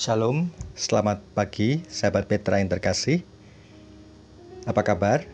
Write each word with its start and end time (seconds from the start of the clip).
Shalom, 0.00 0.48
selamat 0.72 1.20
pagi 1.36 1.84
sahabat 1.84 2.24
Petra 2.24 2.56
yang 2.56 2.72
terkasih. 2.72 3.20
Apa 4.64 4.80
kabar? 4.80 5.28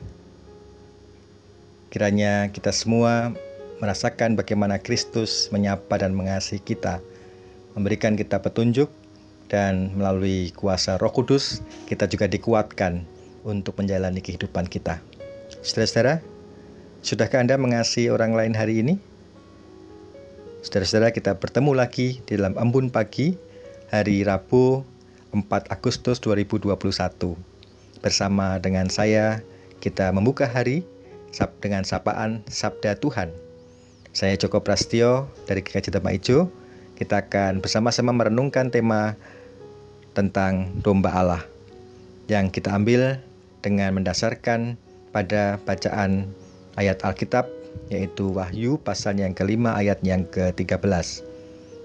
Kiranya 1.87 2.51
kita 2.51 2.75
semua 2.75 3.31
merasakan 3.79 4.35
bagaimana 4.35 4.83
Kristus 4.83 5.55
menyapa 5.55 6.03
dan 6.03 6.19
mengasihi 6.19 6.59
kita, 6.59 6.99
memberikan 7.79 8.19
kita 8.19 8.43
petunjuk 8.43 8.91
dan 9.47 9.95
melalui 9.95 10.51
kuasa 10.51 10.99
Roh 10.99 11.15
Kudus 11.15 11.63
kita 11.87 12.11
juga 12.11 12.27
dikuatkan 12.27 13.07
untuk 13.47 13.79
menjalani 13.79 14.19
kehidupan 14.19 14.67
kita. 14.67 14.99
Saudara-saudara, 15.63 16.19
sudahkah 17.07 17.39
Anda 17.39 17.55
mengasihi 17.55 18.11
orang 18.11 18.35
lain 18.35 18.59
hari 18.59 18.83
ini? 18.83 18.99
Saudara-saudara, 20.67 21.15
kita 21.15 21.39
bertemu 21.39 21.71
lagi 21.71 22.19
di 22.27 22.35
dalam 22.35 22.59
embun 22.59 22.91
pagi 22.91 23.46
hari 23.87 24.27
Rabu 24.27 24.83
4 25.31 25.71
Agustus 25.71 26.19
2021. 26.19 26.75
Bersama 28.03 28.59
dengan 28.59 28.91
saya, 28.91 29.43
kita 29.79 30.11
membuka 30.11 30.47
hari 30.47 30.83
dengan 31.63 31.87
sapaan 31.87 32.43
Sabda 32.51 32.99
Tuhan. 32.99 33.31
Saya 34.11 34.35
Joko 34.35 34.65
Prastio 34.65 35.31
dari 35.47 35.63
GKJ 35.63 35.95
Tema 35.95 36.11
Ijo. 36.11 36.51
Kita 36.97 37.29
akan 37.29 37.61
bersama-sama 37.61 38.11
merenungkan 38.17 38.73
tema 38.73 39.13
tentang 40.17 40.73
domba 40.81 41.13
Allah 41.13 41.45
yang 42.25 42.49
kita 42.49 42.73
ambil 42.73 43.21
dengan 43.61 44.01
mendasarkan 44.01 44.81
pada 45.13 45.61
bacaan 45.69 46.25
ayat 46.81 47.05
Alkitab 47.05 47.45
yaitu 47.93 48.33
Wahyu 48.33 48.81
pasal 48.81 49.21
yang 49.21 49.37
kelima 49.37 49.77
ayat 49.77 50.01
yang 50.01 50.25
ke-13. 50.33 51.36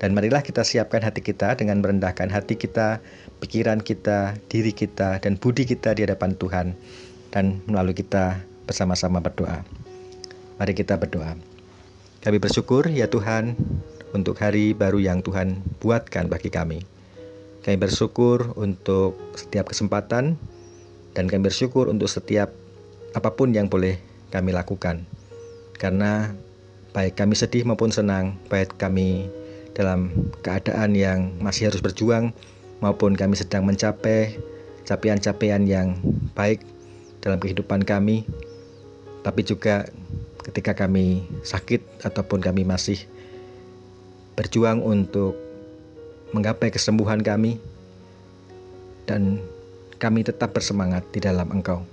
Dan 0.01 0.17
marilah 0.17 0.41
kita 0.41 0.65
siapkan 0.65 1.05
hati 1.05 1.21
kita 1.21 1.53
dengan 1.53 1.77
merendahkan 1.77 2.25
hati 2.33 2.57
kita, 2.57 2.97
pikiran 3.37 3.85
kita, 3.85 4.33
diri 4.49 4.73
kita, 4.73 5.21
dan 5.21 5.37
budi 5.37 5.69
kita 5.69 5.93
di 5.93 6.01
hadapan 6.01 6.33
Tuhan. 6.41 6.73
Dan 7.29 7.61
melalui 7.69 7.93
kita 7.93 8.41
bersama-sama 8.65 9.21
berdoa. 9.21 9.61
Mari 10.57 10.73
kita 10.73 10.97
berdoa. 10.97 11.37
Kami 12.25 12.37
bersyukur 12.41 12.89
ya 12.89 13.05
Tuhan 13.05 13.53
untuk 14.17 14.41
hari 14.41 14.73
baru 14.73 14.97
yang 14.97 15.21
Tuhan 15.21 15.61
buatkan 15.77 16.33
bagi 16.33 16.49
kami. 16.49 16.81
Kami 17.61 17.77
bersyukur 17.77 18.57
untuk 18.57 19.17
setiap 19.37 19.69
kesempatan 19.69 20.33
dan 21.13 21.25
kami 21.29 21.45
bersyukur 21.45 21.85
untuk 21.93 22.09
setiap 22.09 22.49
apa 23.13 23.29
pun 23.37 23.53
yang 23.53 23.69
boleh 23.69 24.01
kami 24.33 24.49
lakukan. 24.49 25.05
Karena 25.77 26.33
baik 26.93 27.21
kami 27.21 27.37
sedih 27.37 27.69
maupun 27.69 27.93
senang, 27.93 28.37
baik 28.49 28.77
kami 28.81 29.29
dalam 29.77 30.11
keadaan 30.43 30.93
yang 30.97 31.35
masih 31.39 31.71
harus 31.71 31.79
berjuang 31.79 32.35
maupun 32.83 33.15
kami 33.15 33.37
sedang 33.37 33.63
mencapai 33.63 34.35
capaian-capaian 34.83 35.63
yang 35.63 35.95
baik 36.35 36.65
dalam 37.21 37.37
kehidupan 37.37 37.85
kami 37.85 38.25
tapi 39.21 39.45
juga 39.45 39.85
ketika 40.41 40.73
kami 40.73 41.21
sakit 41.45 42.01
ataupun 42.01 42.41
kami 42.41 42.65
masih 42.65 42.97
berjuang 44.33 44.81
untuk 44.81 45.37
menggapai 46.33 46.73
kesembuhan 46.73 47.21
kami 47.21 47.61
dan 49.05 49.37
kami 50.01 50.25
tetap 50.25 50.57
bersemangat 50.57 51.05
di 51.13 51.21
dalam 51.21 51.45
Engkau. 51.53 51.85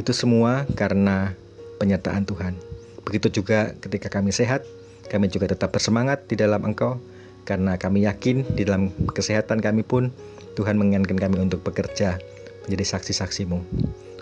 Itu 0.00 0.16
semua 0.16 0.64
karena 0.72 1.36
penyertaan 1.76 2.24
Tuhan. 2.24 2.56
Begitu 3.04 3.42
juga 3.42 3.76
ketika 3.84 4.08
kami 4.08 4.32
sehat, 4.32 4.64
kami 5.08 5.28
juga 5.28 5.50
tetap 5.50 5.74
bersemangat 5.74 6.24
di 6.28 6.38
dalam 6.38 6.64
Engkau 6.64 7.00
karena 7.44 7.76
kami 7.76 8.08
yakin 8.08 8.44
di 8.56 8.64
dalam 8.64 8.88
kesehatan 9.12 9.60
kami 9.60 9.84
pun 9.84 10.08
Tuhan 10.56 10.80
menginginkan 10.80 11.18
kami 11.20 11.42
untuk 11.42 11.60
bekerja 11.66 12.16
menjadi 12.64 12.84
saksi-saksimu. 12.96 13.58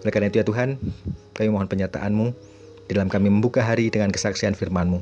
Oleh 0.03 0.10
karena 0.10 0.27
itu 0.33 0.42
ya 0.42 0.47
Tuhan, 0.47 0.80
kami 1.38 1.48
mohon 1.55 1.70
penyertaan-Mu 1.70 2.34
di 2.91 2.92
dalam 2.98 3.06
kami 3.06 3.31
membuka 3.31 3.62
hari 3.62 3.88
dengan 3.92 4.10
kesaksian 4.10 4.59
firman-Mu. 4.59 4.98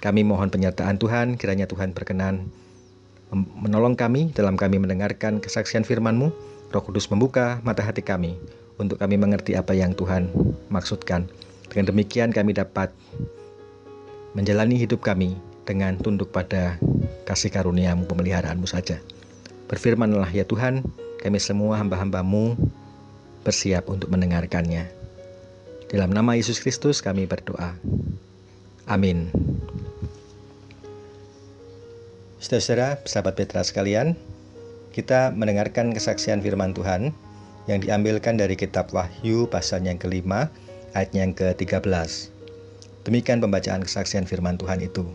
Kami 0.00 0.24
mohon 0.24 0.48
penyertaan 0.48 0.96
Tuhan, 0.96 1.36
kiranya 1.36 1.68
Tuhan 1.68 1.92
berkenan 1.92 2.48
menolong 3.34 3.98
kami 3.98 4.30
dalam 4.32 4.54
kami 4.54 4.80
mendengarkan 4.80 5.42
kesaksian 5.42 5.84
firman-Mu. 5.84 6.32
Roh 6.72 6.82
Kudus 6.82 7.06
membuka 7.12 7.62
mata 7.62 7.84
hati 7.84 8.02
kami 8.02 8.34
untuk 8.80 8.98
kami 8.98 9.20
mengerti 9.20 9.54
apa 9.54 9.76
yang 9.76 9.94
Tuhan 9.94 10.32
maksudkan. 10.72 11.28
Dengan 11.70 11.92
demikian 11.94 12.30
kami 12.32 12.56
dapat 12.56 12.90
menjalani 14.36 14.76
hidup 14.76 15.00
kami 15.00 15.32
dengan 15.64 15.96
tunduk 15.96 16.28
pada 16.28 16.76
kasih 17.24 17.48
karuniamu 17.48 18.04
pemeliharaanmu 18.04 18.68
saja. 18.68 19.00
Berfirmanlah 19.66 20.28
ya 20.28 20.44
Tuhan, 20.44 20.84
kami 21.24 21.40
semua 21.40 21.80
hamba-hambamu 21.80 22.54
bersiap 23.42 23.88
untuk 23.88 24.12
mendengarkannya. 24.12 24.92
Dalam 25.88 26.12
nama 26.12 26.36
Yesus 26.36 26.60
Kristus 26.60 27.00
kami 27.00 27.24
berdoa. 27.24 27.72
Amin. 28.84 29.32
Saudara-saudara, 32.36 33.00
sahabat 33.08 33.34
Petra 33.40 33.64
sekalian, 33.64 34.14
kita 34.92 35.32
mendengarkan 35.34 35.96
kesaksian 35.96 36.44
firman 36.44 36.76
Tuhan 36.76 37.10
yang 37.66 37.82
diambilkan 37.82 38.38
dari 38.38 38.54
kitab 38.54 38.92
Wahyu 38.94 39.50
pasal 39.50 39.82
yang 39.82 39.98
kelima 39.98 40.52
ayat 40.94 41.10
yang 41.10 41.34
ke-13. 41.34 42.35
Demikian 43.06 43.38
pembacaan 43.38 43.86
kesaksian 43.86 44.26
firman 44.26 44.58
Tuhan 44.58 44.82
itu. 44.82 45.06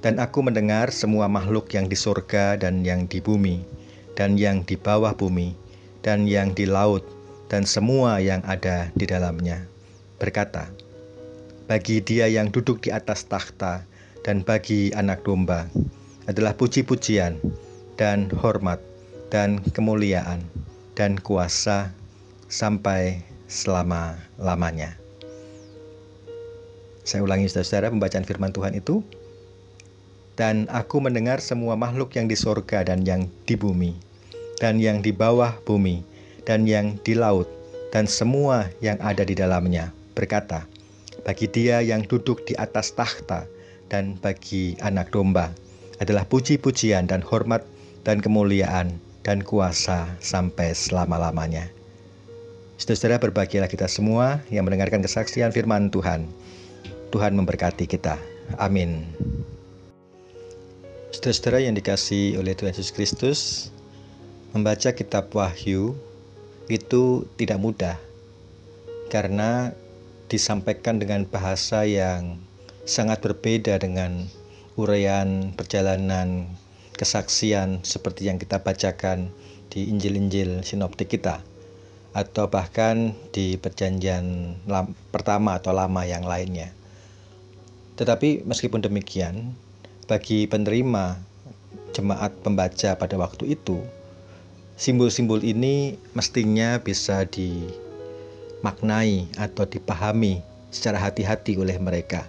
Dan 0.00 0.16
aku 0.16 0.40
mendengar 0.40 0.88
semua 0.88 1.28
makhluk 1.28 1.68
yang 1.76 1.84
di 1.84 1.92
surga 1.92 2.56
dan 2.56 2.80
yang 2.80 3.04
di 3.04 3.20
bumi, 3.20 3.60
dan 4.16 4.40
yang 4.40 4.64
di 4.64 4.80
bawah 4.80 5.12
bumi, 5.12 5.52
dan 6.00 6.24
yang 6.24 6.56
di 6.56 6.64
laut, 6.64 7.04
dan 7.52 7.68
semua 7.68 8.24
yang 8.24 8.40
ada 8.48 8.90
di 8.96 9.06
dalamnya, 9.06 9.68
berkata, 10.16 10.72
Bagi 11.68 12.00
dia 12.00 12.24
yang 12.26 12.48
duduk 12.50 12.80
di 12.80 12.90
atas 12.90 13.28
takhta, 13.28 13.84
dan 14.24 14.42
bagi 14.42 14.90
anak 14.96 15.22
domba, 15.22 15.68
adalah 16.24 16.56
puji-pujian, 16.56 17.36
dan 17.96 18.32
hormat, 18.32 18.80
dan 19.30 19.60
kemuliaan, 19.76 20.40
dan 20.98 21.14
kuasa, 21.20 21.92
sampai 22.50 23.22
selama-lamanya. 23.46 24.97
Saya 27.08 27.24
ulangi 27.24 27.48
saudara-saudara 27.48 27.88
pembacaan 27.88 28.28
firman 28.28 28.52
Tuhan 28.52 28.76
itu. 28.76 29.00
Dan 30.36 30.68
aku 30.68 31.00
mendengar 31.00 31.40
semua 31.40 31.72
makhluk 31.72 32.12
yang 32.12 32.28
di 32.28 32.36
sorga 32.36 32.84
dan 32.84 33.00
yang 33.08 33.32
di 33.48 33.56
bumi, 33.56 33.96
dan 34.60 34.76
yang 34.76 35.00
di 35.00 35.08
bawah 35.10 35.56
bumi, 35.64 36.04
dan 36.44 36.68
yang 36.68 37.00
di 37.00 37.16
laut, 37.16 37.48
dan 37.90 38.04
semua 38.04 38.68
yang 38.84 39.00
ada 39.00 39.24
di 39.24 39.32
dalamnya, 39.32 39.90
berkata, 40.12 40.68
Bagi 41.24 41.48
dia 41.50 41.80
yang 41.80 42.04
duduk 42.04 42.44
di 42.44 42.54
atas 42.54 42.92
takhta, 42.92 43.48
dan 43.88 44.20
bagi 44.20 44.76
anak 44.84 45.10
domba, 45.10 45.50
adalah 45.98 46.28
puji-pujian 46.28 47.08
dan 47.08 47.24
hormat 47.24 47.64
dan 48.04 48.22
kemuliaan 48.22 48.94
dan 49.24 49.42
kuasa 49.42 50.06
sampai 50.22 50.76
selama-lamanya. 50.76 51.72
Saudara-saudara 52.78 53.18
berbahagialah 53.18 53.66
kita 53.66 53.90
semua 53.90 54.38
yang 54.54 54.62
mendengarkan 54.68 55.02
kesaksian 55.02 55.50
firman 55.50 55.90
Tuhan. 55.90 56.30
Tuhan 57.08 57.32
memberkati 57.36 57.88
kita. 57.88 58.20
Amin. 58.60 59.04
Saudara-saudara 61.08 61.64
yang 61.64 61.72
dikasih 61.72 62.36
oleh 62.36 62.52
Tuhan 62.52 62.76
Yesus 62.76 62.92
Kristus, 62.92 63.40
membaca 64.52 64.92
kitab 64.92 65.32
Wahyu 65.32 65.96
itu 66.68 67.24
tidak 67.40 67.58
mudah 67.58 67.96
karena 69.08 69.72
disampaikan 70.28 71.00
dengan 71.00 71.24
bahasa 71.24 71.88
yang 71.88 72.36
sangat 72.84 73.24
berbeda 73.24 73.80
dengan 73.80 74.28
uraian 74.76 75.56
perjalanan 75.56 76.44
kesaksian 76.92 77.80
seperti 77.88 78.28
yang 78.28 78.36
kita 78.36 78.60
bacakan 78.60 79.32
di 79.72 79.88
Injil-Injil 79.88 80.60
sinoptik 80.60 81.16
kita 81.16 81.40
atau 82.12 82.48
bahkan 82.52 83.16
di 83.32 83.56
perjanjian 83.56 84.56
pertama 85.12 85.56
atau 85.56 85.72
lama 85.72 86.04
yang 86.04 86.24
lainnya. 86.24 86.77
Tetapi 87.98 88.46
meskipun 88.46 88.78
demikian, 88.78 89.58
bagi 90.06 90.46
penerima 90.46 91.18
jemaat 91.90 92.30
pembaca 92.46 92.94
pada 92.94 93.18
waktu 93.18 93.58
itu, 93.58 93.82
simbol-simbol 94.78 95.42
ini 95.42 95.98
mestinya 96.14 96.78
bisa 96.78 97.26
dimaknai 97.26 99.26
atau 99.34 99.66
dipahami 99.66 100.46
secara 100.70 101.02
hati-hati 101.02 101.58
oleh 101.58 101.74
mereka. 101.82 102.22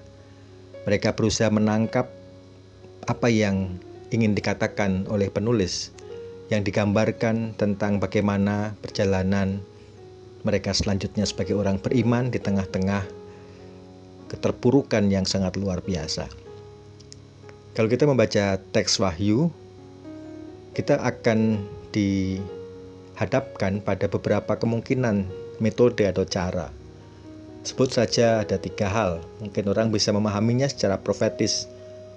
Mereka 0.89 1.13
berusaha 1.13 1.53
menangkap 1.53 2.09
apa 3.05 3.29
yang 3.29 3.77
ingin 4.09 4.33
dikatakan 4.33 5.05
oleh 5.05 5.29
penulis 5.29 5.93
yang 6.49 6.65
digambarkan 6.65 7.53
tentang 7.53 8.01
bagaimana 8.01 8.73
perjalanan 8.81 9.61
mereka 10.41 10.73
selanjutnya 10.73 11.29
sebagai 11.29 11.53
orang 11.53 11.77
beriman 11.77 12.33
di 12.33 12.41
tengah-tengah 12.41 13.18
keterpurukan 14.29 15.09
yang 15.09 15.25
sangat 15.25 15.57
luar 15.57 15.81
biasa. 15.81 16.29
Kalau 17.73 17.89
kita 17.89 18.05
membaca 18.05 18.61
teks 18.71 19.01
Wahyu, 19.01 19.49
kita 20.77 21.01
akan 21.01 21.65
dihadapkan 21.89 23.81
pada 23.81 24.05
beberapa 24.05 24.55
kemungkinan 24.55 25.25
metode 25.57 26.05
atau 26.05 26.23
cara. 26.23 26.69
Sebut 27.65 27.91
saja 27.91 28.39
ada 28.45 28.55
tiga 28.55 28.87
hal. 28.87 29.19
Mungkin 29.43 29.67
orang 29.67 29.91
bisa 29.91 30.15
memahaminya 30.15 30.71
secara 30.71 31.01
profetis. 31.03 31.67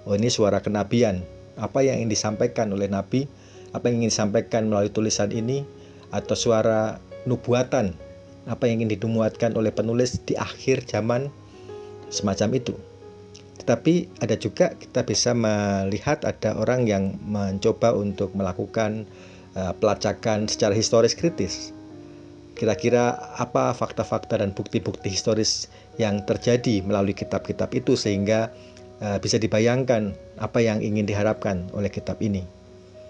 Oh 0.07 0.15
ini 0.15 0.31
suara 0.31 0.63
kenabian. 0.63 1.21
Apa 1.59 1.83
yang 1.83 1.99
ingin 1.99 2.11
disampaikan 2.15 2.71
oleh 2.71 2.87
Nabi? 2.87 3.27
Apa 3.75 3.91
yang 3.91 4.05
ingin 4.05 4.11
disampaikan 4.13 4.71
melalui 4.71 4.89
tulisan 4.89 5.29
ini? 5.35 5.67
Atau 6.15 6.39
suara 6.39 7.03
nubuatan? 7.27 7.91
Apa 8.47 8.67
yang 8.71 8.83
ingin 8.83 8.95
dimuatkan 8.95 9.51
oleh 9.59 9.75
penulis 9.75 10.23
di 10.23 10.39
akhir 10.39 10.87
zaman? 10.87 11.27
Semacam 12.13 12.53
itu. 12.53 12.77
Tetapi 13.65 14.21
ada 14.21 14.37
juga 14.37 14.77
kita 14.77 15.01
bisa 15.01 15.33
melihat 15.33 16.21
ada 16.29 16.53
orang 16.61 16.85
yang 16.85 17.17
mencoba 17.25 17.97
untuk 17.97 18.37
melakukan 18.37 19.09
uh, 19.57 19.73
pelacakan 19.73 20.45
secara 20.45 20.77
historis 20.77 21.17
kritis 21.17 21.73
Kira-kira 22.53 23.17
apa 23.41 23.73
fakta-fakta 23.73 24.37
dan 24.37 24.53
bukti-bukti 24.53 25.09
historis 25.09 25.73
yang 25.97 26.21
terjadi 26.21 26.85
melalui 26.85 27.17
kitab-kitab 27.17 27.73
itu 27.73 27.97
sehingga 27.97 28.53
uh, 29.01 29.17
bisa 29.17 29.41
dibayangkan 29.41 30.13
apa 30.37 30.61
yang 30.61 30.77
ingin 30.85 31.09
diharapkan 31.09 31.65
oleh 31.73 31.89
kitab 31.89 32.21
ini. 32.21 32.45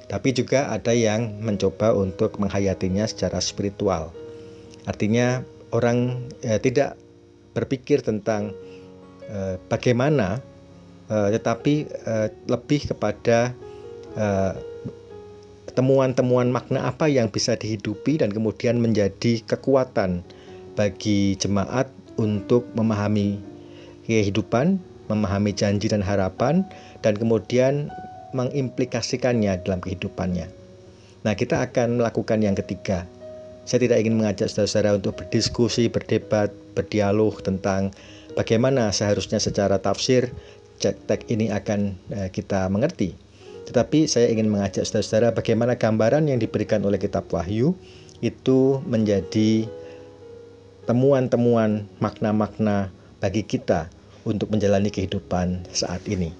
Tapi 0.07 0.31
juga 0.31 0.71
ada 0.71 0.95
yang 0.95 1.43
mencoba 1.43 1.91
untuk 1.91 2.39
menghayatinya 2.39 3.03
secara 3.03 3.43
spiritual. 3.43 4.15
Artinya 4.87 5.43
orang 5.75 6.23
uh, 6.47 6.59
tidak 6.63 6.95
berpikir 7.51 7.99
tentang 7.99 8.55
uh, 9.29 9.55
bagaimana 9.69 10.41
uh, 11.07 11.29
tetapi 11.31 11.87
uh, 12.07 12.27
lebih 12.49 12.89
kepada 12.89 13.55
temuan-temuan 15.73 16.53
makna 16.53 16.85
apa 16.85 17.09
yang 17.09 17.33
bisa 17.33 17.57
dihidupi 17.57 18.21
dan 18.21 18.29
kemudian 18.29 18.77
menjadi 18.77 19.41
kekuatan 19.49 20.21
bagi 20.77 21.33
jemaat 21.41 21.89
untuk 22.21 22.69
memahami 22.77 23.41
kehidupan, 24.05 24.77
memahami 25.09 25.51
janji 25.55 25.89
dan 25.89 26.05
harapan, 26.05 26.61
dan 27.01 27.17
kemudian 27.17 27.89
mengimplikasikannya 28.37 29.65
dalam 29.65 29.81
kehidupannya. 29.81 30.49
Nah, 31.23 31.33
kita 31.33 31.63
akan 31.63 32.01
melakukan 32.01 32.43
yang 32.43 32.57
ketiga. 32.57 33.07
Saya 33.63 33.87
tidak 33.87 34.03
ingin 34.03 34.19
mengajak 34.19 34.51
saudara-saudara 34.51 34.99
untuk 34.99 35.15
berdiskusi, 35.23 35.87
berdebat, 35.87 36.51
berdialog 36.75 37.39
tentang 37.39 37.95
bagaimana 38.33 38.89
seharusnya 38.93 39.37
secara 39.37 39.79
tafsir 39.79 40.33
teks 40.81 41.29
ini 41.31 41.53
akan 41.53 41.95
eh, 42.11 42.29
kita 42.33 42.67
mengerti. 42.67 43.15
Tetapi 43.63 44.11
saya 44.11 44.27
ingin 44.27 44.51
mengajak 44.51 44.83
saudara-saudara 44.83 45.31
bagaimana 45.31 45.79
gambaran 45.79 46.27
yang 46.27 46.41
diberikan 46.41 46.83
oleh 46.83 46.99
kitab 46.99 47.31
Wahyu 47.31 47.79
itu 48.19 48.83
menjadi 48.83 49.67
temuan-temuan 50.83 51.87
makna-makna 52.03 52.91
bagi 53.23 53.47
kita 53.47 53.87
untuk 54.27 54.51
menjalani 54.51 54.91
kehidupan 54.91 55.63
saat 55.71 56.03
ini. 56.11 56.35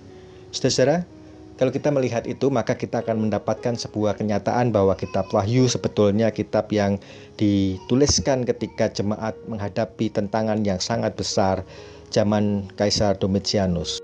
Saudara-saudara, 0.52 1.08
kalau 1.54 1.70
kita 1.70 1.94
melihat 1.94 2.26
itu 2.26 2.50
maka 2.50 2.74
kita 2.74 3.06
akan 3.06 3.30
mendapatkan 3.30 3.78
sebuah 3.78 4.18
kenyataan 4.18 4.74
bahwa 4.74 4.98
kitab 4.98 5.30
Wahyu 5.30 5.70
sebetulnya 5.70 6.34
kitab 6.34 6.74
yang 6.74 6.98
dituliskan 7.38 8.42
ketika 8.44 8.90
jemaat 8.90 9.38
menghadapi 9.46 10.10
tantangan 10.10 10.66
yang 10.66 10.82
sangat 10.82 11.14
besar 11.14 11.62
zaman 12.10 12.70
Kaisar 12.78 13.18
Domitianus. 13.18 14.02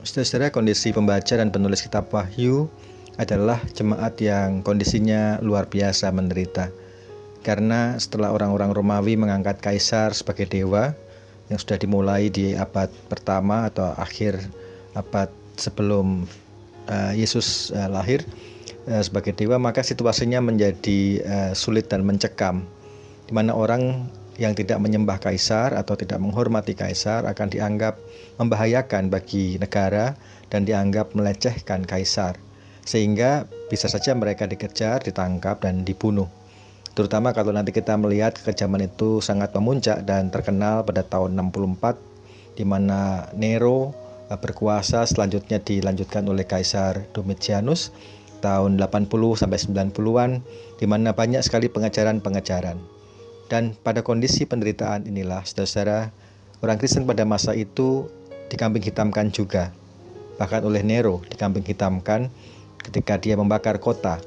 Saudara-saudara, 0.00 0.48
kondisi 0.48 0.96
pembaca 0.96 1.34
dan 1.36 1.52
penulis 1.52 1.84
kitab 1.84 2.08
Wahyu 2.08 2.72
adalah 3.20 3.60
jemaat 3.76 4.16
yang 4.16 4.64
kondisinya 4.64 5.36
luar 5.44 5.68
biasa 5.68 6.08
menderita. 6.08 6.72
Karena 7.44 8.00
setelah 8.00 8.32
orang-orang 8.32 8.72
Romawi 8.72 9.16
mengangkat 9.16 9.60
kaisar 9.60 10.12
sebagai 10.16 10.48
dewa 10.48 10.92
yang 11.52 11.60
sudah 11.60 11.76
dimulai 11.76 12.32
di 12.32 12.52
abad 12.56 12.88
pertama 13.08 13.68
atau 13.68 13.92
akhir 13.96 14.40
abad 14.92 15.28
sebelum 15.60 16.24
uh, 16.88 17.12
Yesus 17.12 17.70
uh, 17.76 17.92
lahir 17.92 18.24
uh, 18.88 19.04
sebagai 19.04 19.36
dewa, 19.36 19.60
maka 19.60 19.84
situasinya 19.84 20.40
menjadi 20.40 21.20
uh, 21.22 21.52
sulit 21.52 21.92
dan 21.92 22.02
mencekam 22.08 22.64
di 23.30 23.32
mana 23.36 23.54
orang 23.54 24.10
yang 24.40 24.56
tidak 24.56 24.80
menyembah 24.80 25.20
kaisar 25.20 25.76
atau 25.76 25.94
tidak 25.94 26.18
menghormati 26.18 26.72
kaisar 26.72 27.28
akan 27.28 27.52
dianggap 27.52 28.00
membahayakan 28.40 29.12
bagi 29.12 29.60
negara 29.60 30.16
dan 30.48 30.64
dianggap 30.64 31.12
melecehkan 31.12 31.84
kaisar. 31.84 32.40
Sehingga 32.82 33.44
bisa 33.68 33.86
saja 33.86 34.16
mereka 34.16 34.48
dikejar, 34.48 35.04
ditangkap 35.04 35.62
dan 35.62 35.84
dibunuh. 35.84 36.26
Terutama 36.96 37.30
kalau 37.30 37.54
nanti 37.54 37.70
kita 37.70 37.94
melihat 37.94 38.34
kekejaman 38.34 38.90
itu 38.90 39.22
sangat 39.22 39.54
memuncak 39.54 40.02
dan 40.02 40.32
terkenal 40.32 40.82
pada 40.82 41.06
tahun 41.06 41.38
64 41.38 42.58
di 42.58 42.64
mana 42.66 43.30
Nero 43.38 43.94
berkuasa 44.38 45.02
selanjutnya 45.08 45.58
dilanjutkan 45.58 46.22
oleh 46.30 46.46
Kaisar 46.46 47.10
Domitianus 47.10 47.90
tahun 48.38 48.78
80 48.78 49.10
sampai 49.34 49.58
90-an 49.58 50.30
di 50.78 50.86
mana 50.86 51.10
banyak 51.10 51.42
sekali 51.42 51.66
pengejaran-pengejaran. 51.66 52.78
Dan 53.50 53.74
pada 53.82 54.06
kondisi 54.06 54.46
penderitaan 54.46 55.10
inilah, 55.10 55.42
saudara-saudara, 55.42 56.14
orang 56.62 56.78
Kristen 56.78 57.02
pada 57.02 57.26
masa 57.26 57.50
itu 57.58 58.06
dikambing 58.46 58.86
hitamkan 58.86 59.34
juga. 59.34 59.74
Bahkan 60.38 60.62
oleh 60.62 60.86
Nero 60.86 61.18
dikambing 61.26 61.66
hitamkan 61.66 62.30
ketika 62.78 63.18
dia 63.18 63.34
membakar 63.34 63.82
kota. 63.82 64.22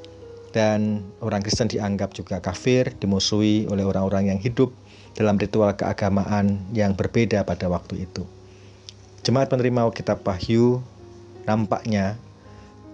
Dan 0.53 1.01
orang 1.17 1.41
Kristen 1.41 1.65
dianggap 1.65 2.13
juga 2.13 2.37
kafir, 2.37 2.93
dimusuhi 3.01 3.65
oleh 3.71 3.81
orang-orang 3.81 4.29
yang 4.29 4.37
hidup 4.37 4.69
dalam 5.17 5.39
ritual 5.41 5.73
keagamaan 5.73 6.61
yang 6.77 6.93
berbeda 6.93 7.41
pada 7.41 7.65
waktu 7.71 8.05
itu. 8.05 8.21
Jemaat 9.23 9.47
penerima 9.47 9.87
kitab 9.95 10.19
Wahyu 10.27 10.83
nampaknya 11.47 12.19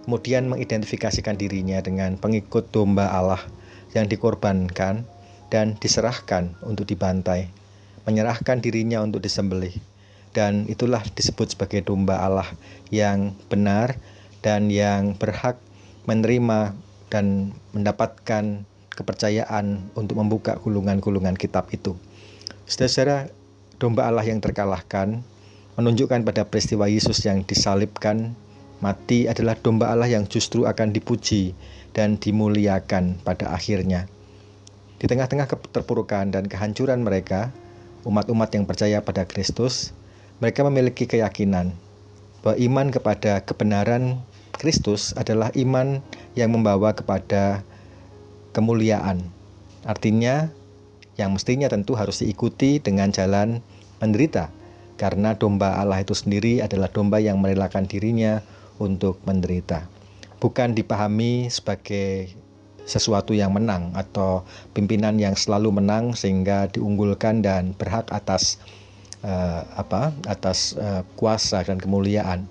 kemudian 0.06 0.46
mengidentifikasikan 0.46 1.34
dirinya 1.34 1.81
dengan 1.81 2.22
pengikut 2.22 2.70
domba 2.70 3.10
Allah 3.10 3.42
yang 3.98 4.06
dikorbankan 4.06 5.10
dan 5.50 5.74
diserahkan 5.81 6.54
untuk 6.62 6.86
dibantai, 6.86 7.50
menyerahkan 8.06 8.62
dirinya 8.62 9.02
untuk 9.02 9.26
disembelih. 9.26 9.74
Dan 10.30 10.70
itulah 10.70 11.02
disebut 11.02 11.58
sebagai 11.58 11.81
domba 11.81 12.22
Allah 12.22 12.46
yang 12.94 13.34
benar 13.50 13.98
dan 14.46 14.70
yang 14.70 15.18
berhak 15.18 15.58
menerima 16.06 16.78
dan 17.10 17.58
mendapatkan 17.74 18.69
kepercayaan 18.94 19.81
untuk 19.98 20.21
membuka 20.21 20.62
gulungan-gulungan 20.62 21.33
kitab 21.33 21.74
itu. 21.74 21.98
Saudara-saudara, 22.69 23.33
domba 23.81 24.06
Allah 24.06 24.30
yang 24.30 24.38
terkalahkan 24.38 25.26
menunjukkan 25.80 26.28
pada 26.28 26.44
peristiwa 26.44 26.92
Yesus 26.92 27.24
yang 27.24 27.48
disalibkan 27.48 28.36
mati 28.83 29.31
adalah 29.31 29.56
domba 29.56 29.88
Allah 29.88 30.12
yang 30.12 30.28
justru 30.28 30.68
akan 30.68 30.92
dipuji 30.92 31.56
dan 31.95 32.19
dimuliakan 32.19 33.24
pada 33.24 33.56
akhirnya. 33.56 34.12
Di 35.00 35.07
tengah-tengah 35.07 35.48
keterpurukan 35.48 36.36
dan 36.36 36.52
kehancuran 36.52 37.07
mereka, 37.07 37.56
umat-umat 38.04 38.52
yang 38.52 38.68
percaya 38.68 39.00
pada 39.00 39.24
Kristus, 39.24 39.95
mereka 40.44 40.68
memiliki 40.68 41.07
keyakinan 41.07 41.71
bahwa 42.44 42.59
iman 42.59 42.88
kepada 42.92 43.40
kebenaran 43.48 44.19
Kristus 44.59 45.16
adalah 45.16 45.48
iman 45.56 46.04
yang 46.36 46.52
membawa 46.52 46.92
kepada 46.92 47.64
kemuliaan. 48.52 49.24
Artinya, 49.88 50.52
yang 51.16 51.31
mestinya 51.31 51.71
tentu 51.71 51.95
harus 51.95 52.19
diikuti 52.19 52.83
dengan 52.83 53.16
jalan 53.16 53.64
menderita, 54.04 54.52
karena 55.00 55.40
domba 55.40 55.80
Allah 55.80 56.04
itu 56.04 56.12
sendiri 56.12 56.60
adalah 56.60 56.92
domba 56.92 57.24
yang 57.24 57.40
merelakan 57.40 57.88
dirinya 57.88 58.44
untuk 58.84 59.24
menderita. 59.24 59.88
Bukan 60.44 60.76
dipahami 60.76 61.48
sebagai 61.48 62.36
sesuatu 62.84 63.32
yang 63.32 63.56
menang 63.56 63.96
atau 63.96 64.44
pimpinan 64.76 65.16
yang 65.16 65.40
selalu 65.40 65.80
menang 65.80 66.18
sehingga 66.18 66.68
diunggulkan 66.68 67.40
dan 67.40 67.72
berhak 67.78 68.10
atas 68.12 68.60
uh, 69.24 69.62
apa 69.78 70.12
atas 70.26 70.76
uh, 70.76 71.08
kuasa 71.16 71.64
dan 71.64 71.80
kemuliaan. 71.80 72.50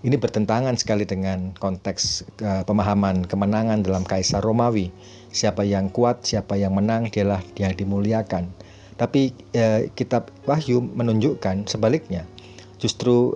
Ini 0.00 0.16
bertentangan 0.16 0.80
sekali 0.80 1.04
dengan 1.04 1.52
konteks 1.60 2.24
uh, 2.40 2.62
pemahaman 2.64 3.28
kemenangan 3.28 3.84
dalam 3.84 4.04
kaisar 4.04 4.40
Romawi. 4.40 4.88
Siapa 5.30 5.62
yang 5.62 5.92
kuat, 5.92 6.26
siapa 6.26 6.56
yang 6.58 6.74
menang, 6.74 7.12
dialah 7.12 7.44
yang 7.54 7.76
dimuliakan. 7.76 8.50
Tapi 9.00 9.32
uh, 9.56 9.88
kitab 9.96 10.28
Wahyu 10.44 10.84
menunjukkan 10.84 11.64
sebaliknya. 11.64 12.28
Justru 12.76 13.32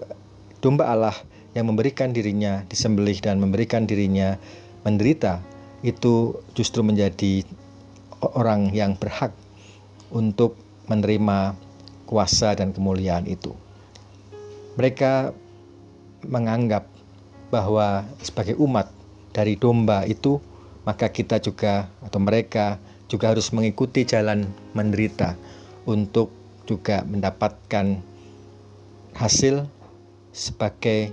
domba 0.60 0.92
Allah 0.92 1.16
yang 1.56 1.72
memberikan 1.72 2.12
dirinya 2.12 2.68
disembelih 2.68 3.16
dan 3.24 3.40
memberikan 3.40 3.88
dirinya 3.88 4.36
menderita 4.84 5.40
itu 5.80 6.36
justru 6.52 6.84
menjadi 6.84 7.48
orang 8.36 8.76
yang 8.76 8.96
berhak 9.00 9.32
untuk 10.12 10.56
menerima 10.88 11.56
kuasa 12.04 12.52
dan 12.52 12.76
kemuliaan 12.76 13.24
itu. 13.24 13.56
Mereka 14.76 15.32
menganggap 16.28 16.88
bahwa 17.48 18.04
sebagai 18.20 18.56
umat 18.60 18.90
dari 19.32 19.54
domba 19.60 20.04
itu, 20.08 20.40
maka 20.88 21.08
kita 21.12 21.40
juga 21.40 21.88
atau 22.00 22.18
mereka 22.20 22.80
juga 23.08 23.32
harus 23.32 23.52
mengikuti 23.52 24.08
jalan 24.08 24.48
menderita 24.72 25.36
untuk 25.84 26.32
juga 26.64 27.04
mendapatkan 27.04 28.00
hasil 29.14 29.68
sebagai 30.34 31.12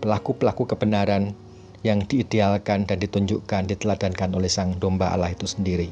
pelaku-pelaku 0.00 0.64
kebenaran 0.64 1.34
yang 1.82 2.06
diidealkan 2.06 2.86
dan 2.86 2.98
ditunjukkan, 3.02 3.66
diteladankan 3.66 4.30
oleh 4.38 4.46
Sang 4.46 4.78
Domba 4.78 5.10
Allah 5.10 5.34
itu 5.34 5.50
sendiri. 5.50 5.90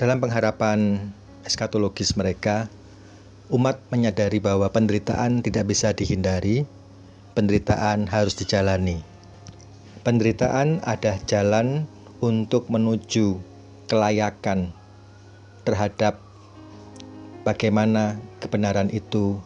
Dalam 0.00 0.24
pengharapan 0.24 1.12
eskatologis 1.44 2.16
mereka, 2.16 2.72
umat 3.52 3.80
menyadari 3.92 4.40
bahwa 4.40 4.72
penderitaan 4.72 5.44
tidak 5.44 5.68
bisa 5.68 5.92
dihindari, 5.92 6.64
penderitaan 7.36 8.08
harus 8.08 8.36
dijalani. 8.36 9.04
Penderitaan 10.06 10.80
ada 10.88 11.20
jalan 11.28 11.84
untuk 12.18 12.66
menuju 12.70 13.38
kelayakan 13.88 14.74
terhadap 15.62 16.20
bagaimana 17.46 18.20
kebenaran 18.40 18.92
itu 18.92 19.40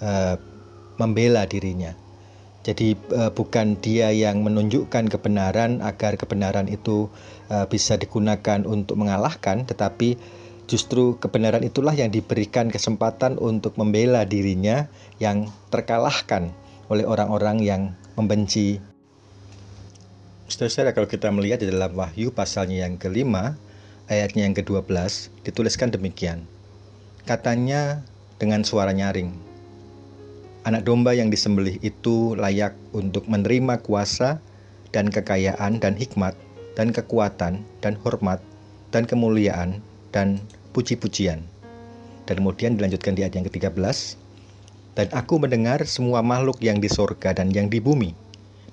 uh, 0.00 0.36
membela 0.96 1.44
dirinya. 1.44 1.94
Jadi 2.66 2.98
uh, 3.14 3.32
bukan 3.32 3.80
dia 3.80 4.12
yang 4.12 4.44
menunjukkan 4.44 5.08
kebenaran 5.08 5.80
agar 5.80 6.20
kebenaran 6.20 6.68
itu 6.68 7.08
uh, 7.48 7.64
bisa 7.64 7.96
digunakan 7.96 8.60
untuk 8.66 9.00
mengalahkan, 9.00 9.64
tetapi 9.64 10.18
justru 10.68 11.16
kebenaran 11.16 11.64
itulah 11.64 11.96
yang 11.96 12.12
diberikan 12.12 12.68
kesempatan 12.68 13.40
untuk 13.40 13.78
membela 13.80 14.28
dirinya 14.28 14.90
yang 15.16 15.48
terkalahkan 15.72 16.52
oleh 16.92 17.08
orang-orang 17.08 17.64
yang 17.64 17.82
membenci. 18.20 18.80
Saudara, 20.48 20.96
kalau 20.96 21.04
kita 21.04 21.28
melihat 21.28 21.60
di 21.60 21.68
dalam 21.68 21.92
Wahyu 21.92 22.32
pasalnya 22.32 22.88
yang 22.88 22.96
kelima, 22.96 23.60
ayatnya 24.08 24.48
yang 24.48 24.56
ke-12, 24.56 25.28
dituliskan 25.44 25.92
demikian. 25.92 26.48
Katanya 27.28 28.00
dengan 28.40 28.64
suara 28.64 28.96
nyaring, 28.96 29.28
Anak 30.64 30.88
domba 30.88 31.12
yang 31.12 31.28
disembelih 31.28 31.76
itu 31.84 32.32
layak 32.36 32.76
untuk 32.96 33.28
menerima 33.28 33.80
kuasa 33.84 34.40
dan 34.92 35.12
kekayaan 35.12 35.80
dan 35.80 35.96
hikmat 35.96 36.32
dan 36.76 36.96
kekuatan 36.96 37.64
dan 37.84 37.94
hormat 38.00 38.40
dan 38.88 39.04
kemuliaan 39.04 39.84
dan 40.16 40.40
puji-pujian. 40.72 41.44
Dan 42.24 42.34
kemudian 42.40 42.76
dilanjutkan 42.76 43.16
di 43.16 43.24
ayat 43.24 43.36
yang 43.36 43.46
ke-13. 43.48 44.16
Dan 44.96 45.08
aku 45.12 45.40
mendengar 45.40 45.84
semua 45.84 46.24
makhluk 46.24 46.60
yang 46.60 46.80
di 46.80 46.88
sorga 46.90 47.32
dan 47.32 47.54
yang 47.54 47.70
di 47.70 47.78
bumi, 47.78 48.12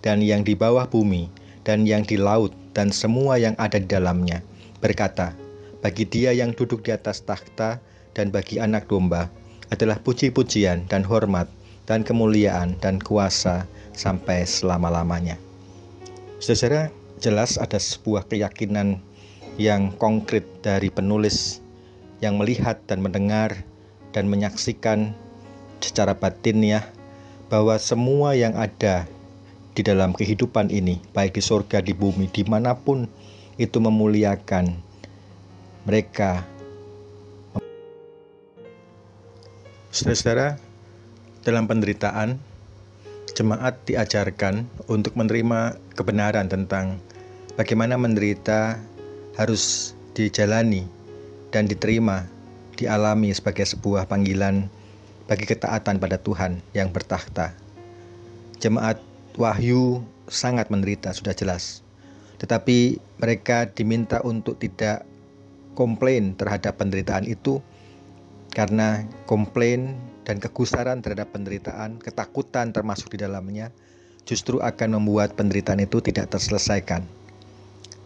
dan 0.01 0.19
yang 0.19 0.41
di 0.41 0.57
bawah 0.57 0.89
bumi, 0.89 1.29
dan 1.65 1.83
yang 1.89 2.05
di 2.05 2.15
laut, 2.15 2.53
dan 2.71 2.93
semua 2.93 3.41
yang 3.41 3.57
ada 3.57 3.81
di 3.81 3.89
dalamnya, 3.89 4.45
berkata, 4.79 5.33
bagi 5.81 6.05
dia 6.05 6.31
yang 6.31 6.53
duduk 6.53 6.85
di 6.85 6.93
atas 6.93 7.25
takhta 7.25 7.81
dan 8.13 8.29
bagi 8.29 8.61
anak 8.61 8.87
domba 8.87 9.27
adalah 9.73 9.97
puji-pujian 9.99 10.85
dan 10.87 11.01
hormat 11.03 11.49
dan 11.89 12.05
kemuliaan 12.05 12.77
dan 12.81 13.01
kuasa 13.01 13.65
sampai 13.93 14.45
selama-lamanya. 14.45 15.37
Saudara, 16.41 16.93
jelas 17.17 17.57
ada 17.57 17.81
sebuah 17.81 18.29
keyakinan 18.29 19.01
yang 19.55 19.93
konkret 19.95 20.45
dari 20.61 20.91
penulis 20.91 21.63
yang 22.19 22.37
melihat 22.41 22.81
dan 22.89 23.01
mendengar 23.01 23.55
dan 24.11 24.27
menyaksikan 24.27 25.15
secara 25.79 26.15
batin 26.15 26.63
ya 26.63 26.81
bahwa 27.47 27.77
semua 27.77 28.33
yang 28.33 28.57
ada 28.57 29.07
di 29.75 29.83
dalam 29.83 30.15
kehidupan 30.15 30.71
ini, 30.71 31.03
baik 31.11 31.35
di 31.35 31.43
surga, 31.43 31.83
di 31.83 31.91
bumi, 31.91 32.31
di 32.31 32.47
mana 32.47 32.71
pun 32.79 33.03
itu 33.59 33.77
memuliakan 33.83 34.71
mereka. 35.83 36.47
Saudara-saudara, 39.91 40.55
dalam 41.43 41.67
penderitaan, 41.67 42.39
jemaat 43.35 43.83
diajarkan 43.83 44.63
untuk 44.87 45.19
menerima 45.19 45.75
kebenaran 45.91 46.47
tentang 46.47 47.03
bagaimana 47.59 47.99
menderita 47.99 48.79
harus 49.35 49.91
dijalani 50.15 50.87
dan 51.51 51.67
diterima, 51.67 52.23
dialami 52.79 53.35
sebagai 53.35 53.67
sebuah 53.67 54.07
panggilan 54.07 54.71
bagi 55.27 55.43
ketaatan 55.43 55.99
pada 55.99 56.15
Tuhan 56.15 56.63
yang 56.71 56.91
bertakhta. 56.91 57.51
Jemaat 58.59 59.14
Wahyu 59.35 59.99
sangat 60.31 60.71
menderita, 60.71 61.11
sudah 61.11 61.35
jelas. 61.35 61.83
Tetapi 62.39 62.99
mereka 63.19 63.67
diminta 63.67 64.19
untuk 64.23 64.59
tidak 64.59 65.03
komplain 65.75 66.35
terhadap 66.39 66.79
penderitaan 66.79 67.27
itu 67.27 67.59
karena 68.55 69.03
komplain 69.27 69.99
dan 70.23 70.39
kegusaran 70.39 71.03
terhadap 71.03 71.35
penderitaan, 71.35 71.99
ketakutan 71.99 72.71
termasuk 72.71 73.13
di 73.13 73.21
dalamnya, 73.21 73.69
justru 74.23 74.63
akan 74.63 74.97
membuat 74.97 75.35
penderitaan 75.35 75.83
itu 75.83 75.99
tidak 76.01 76.31
terselesaikan. 76.31 77.05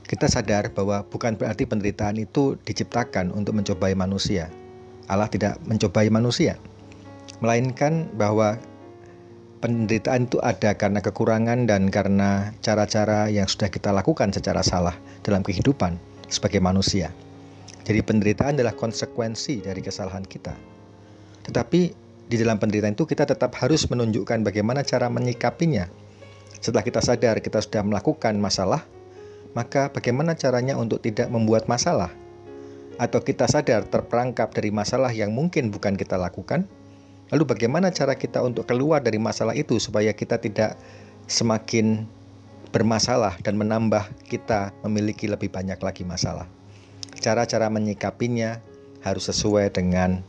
Kita 0.10 0.26
sadar 0.26 0.74
bahwa 0.74 1.06
bukan 1.06 1.38
berarti 1.38 1.70
penderitaan 1.70 2.18
itu 2.18 2.58
diciptakan 2.66 3.30
untuk 3.30 3.54
mencobai 3.54 3.94
manusia. 3.94 4.50
Allah 5.06 5.30
tidak 5.30 5.62
mencobai 5.70 6.10
manusia, 6.10 6.58
melainkan 7.42 8.10
bahwa 8.18 8.58
penderitaan 9.60 10.32
itu 10.32 10.40
ada 10.40 10.72
karena 10.76 11.04
kekurangan 11.04 11.68
dan 11.68 11.92
karena 11.92 12.56
cara-cara 12.64 13.28
yang 13.28 13.46
sudah 13.46 13.68
kita 13.68 13.92
lakukan 13.92 14.32
secara 14.32 14.64
salah 14.64 14.96
dalam 15.24 15.44
kehidupan 15.44 16.00
sebagai 16.32 16.64
manusia. 16.64 17.12
Jadi 17.84 18.00
penderitaan 18.00 18.56
adalah 18.56 18.76
konsekuensi 18.78 19.66
dari 19.66 19.84
kesalahan 19.84 20.24
kita. 20.24 20.56
Tetapi 21.44 21.82
di 22.30 22.36
dalam 22.38 22.62
penderitaan 22.62 22.96
itu 22.96 23.10
kita 23.10 23.26
tetap 23.26 23.52
harus 23.60 23.90
menunjukkan 23.90 24.46
bagaimana 24.46 24.86
cara 24.86 25.10
menyikapinya. 25.10 25.90
Setelah 26.60 26.84
kita 26.86 27.02
sadar 27.02 27.40
kita 27.42 27.60
sudah 27.60 27.82
melakukan 27.84 28.38
masalah, 28.38 28.86
maka 29.58 29.90
bagaimana 29.90 30.38
caranya 30.38 30.78
untuk 30.78 31.02
tidak 31.02 31.28
membuat 31.34 31.66
masalah? 31.66 32.14
Atau 33.00 33.24
kita 33.24 33.48
sadar 33.48 33.88
terperangkap 33.88 34.52
dari 34.54 34.70
masalah 34.70 35.10
yang 35.10 35.34
mungkin 35.34 35.72
bukan 35.72 35.96
kita 35.98 36.20
lakukan? 36.20 36.68
Lalu 37.30 37.44
bagaimana 37.46 37.94
cara 37.94 38.18
kita 38.18 38.42
untuk 38.42 38.66
keluar 38.66 39.06
dari 39.06 39.22
masalah 39.22 39.54
itu 39.54 39.78
supaya 39.78 40.10
kita 40.14 40.42
tidak 40.42 40.74
semakin 41.30 42.10
bermasalah 42.74 43.38
dan 43.46 43.58
menambah 43.58 44.02
kita 44.26 44.74
memiliki 44.82 45.30
lebih 45.30 45.54
banyak 45.54 45.78
lagi 45.78 46.02
masalah? 46.02 46.50
Cara-cara 47.22 47.70
menyikapinya 47.70 48.58
harus 49.06 49.30
sesuai 49.30 49.70
dengan 49.70 50.26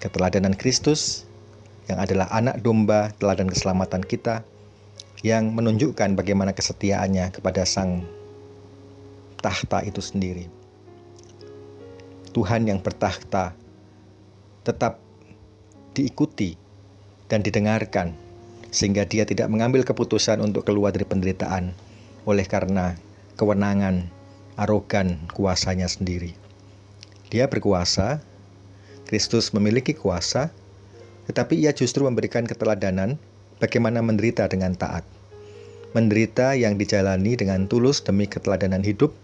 keteladanan 0.00 0.56
Kristus 0.56 1.28
yang 1.88 2.00
adalah 2.00 2.32
anak 2.32 2.64
domba 2.64 3.12
teladan 3.20 3.52
keselamatan 3.52 4.00
kita 4.00 4.40
yang 5.20 5.52
menunjukkan 5.52 6.16
bagaimana 6.16 6.56
kesetiaannya 6.56 7.32
kepada 7.32 7.68
sang 7.68 8.04
tahta 9.44 9.84
itu 9.84 10.00
sendiri. 10.00 10.48
Tuhan 12.32 12.64
yang 12.64 12.80
bertahta 12.80 13.52
tetap 14.64 15.03
diikuti 15.94 16.58
dan 17.30 17.40
didengarkan 17.40 18.12
sehingga 18.74 19.06
dia 19.06 19.22
tidak 19.22 19.46
mengambil 19.46 19.86
keputusan 19.86 20.42
untuk 20.42 20.66
keluar 20.66 20.90
dari 20.90 21.06
penderitaan 21.06 21.70
oleh 22.26 22.44
karena 22.44 22.98
kewenangan 23.38 24.10
arogan 24.58 25.22
kuasanya 25.30 25.86
sendiri. 25.86 26.34
Dia 27.30 27.46
berkuasa 27.46 28.22
Kristus 29.04 29.52
memiliki 29.52 29.92
kuasa, 29.92 30.48
tetapi 31.28 31.60
ia 31.60 31.76
justru 31.76 32.08
memberikan 32.08 32.48
keteladanan 32.48 33.20
bagaimana 33.60 34.00
menderita 34.00 34.48
dengan 34.48 34.72
taat. 34.72 35.04
Menderita 35.92 36.56
yang 36.58 36.80
dijalani 36.80 37.38
dengan 37.38 37.68
tulus 37.70 38.02
demi 38.02 38.26
keteladanan 38.26 38.82
hidup, 38.82 39.14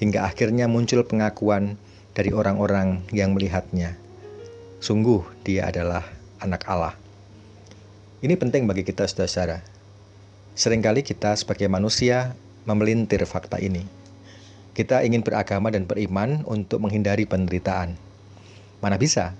hingga 0.00 0.24
akhirnya 0.24 0.70
muncul 0.70 1.04
pengakuan 1.04 1.76
dari 2.14 2.30
orang-orang 2.30 3.02
yang 3.10 3.34
melihatnya. 3.34 3.98
Sungguh 4.84 5.24
dia 5.40 5.72
adalah 5.72 6.04
anak 6.44 6.68
Allah. 6.68 6.92
Ini 8.20 8.36
penting 8.36 8.68
bagi 8.68 8.84
kita 8.84 9.08
saudara-saudara. 9.08 9.64
Seringkali 10.52 11.00
kita 11.00 11.32
sebagai 11.40 11.72
manusia 11.72 12.36
memelintir 12.68 13.24
fakta 13.24 13.56
ini. 13.64 13.80
Kita 14.76 15.00
ingin 15.00 15.24
beragama 15.24 15.72
dan 15.72 15.88
beriman 15.88 16.44
untuk 16.44 16.84
menghindari 16.84 17.24
penderitaan. 17.24 17.96
Mana 18.84 19.00
bisa? 19.00 19.32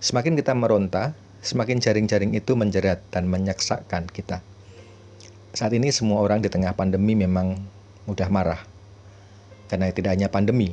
Semakin 0.00 0.32
kita 0.32 0.56
meronta, 0.56 1.12
semakin 1.44 1.76
jaring-jaring 1.76 2.32
itu 2.32 2.56
menjerat 2.56 3.04
dan 3.12 3.28
menyeksakan 3.28 4.08
kita. 4.08 4.40
Saat 5.52 5.76
ini 5.76 5.92
semua 5.92 6.24
orang 6.24 6.40
di 6.40 6.48
tengah 6.48 6.72
pandemi 6.72 7.12
memang 7.12 7.60
mudah 8.08 8.32
marah. 8.32 8.64
Karena 9.68 9.92
tidak 9.92 10.16
hanya 10.16 10.32
pandemi, 10.32 10.72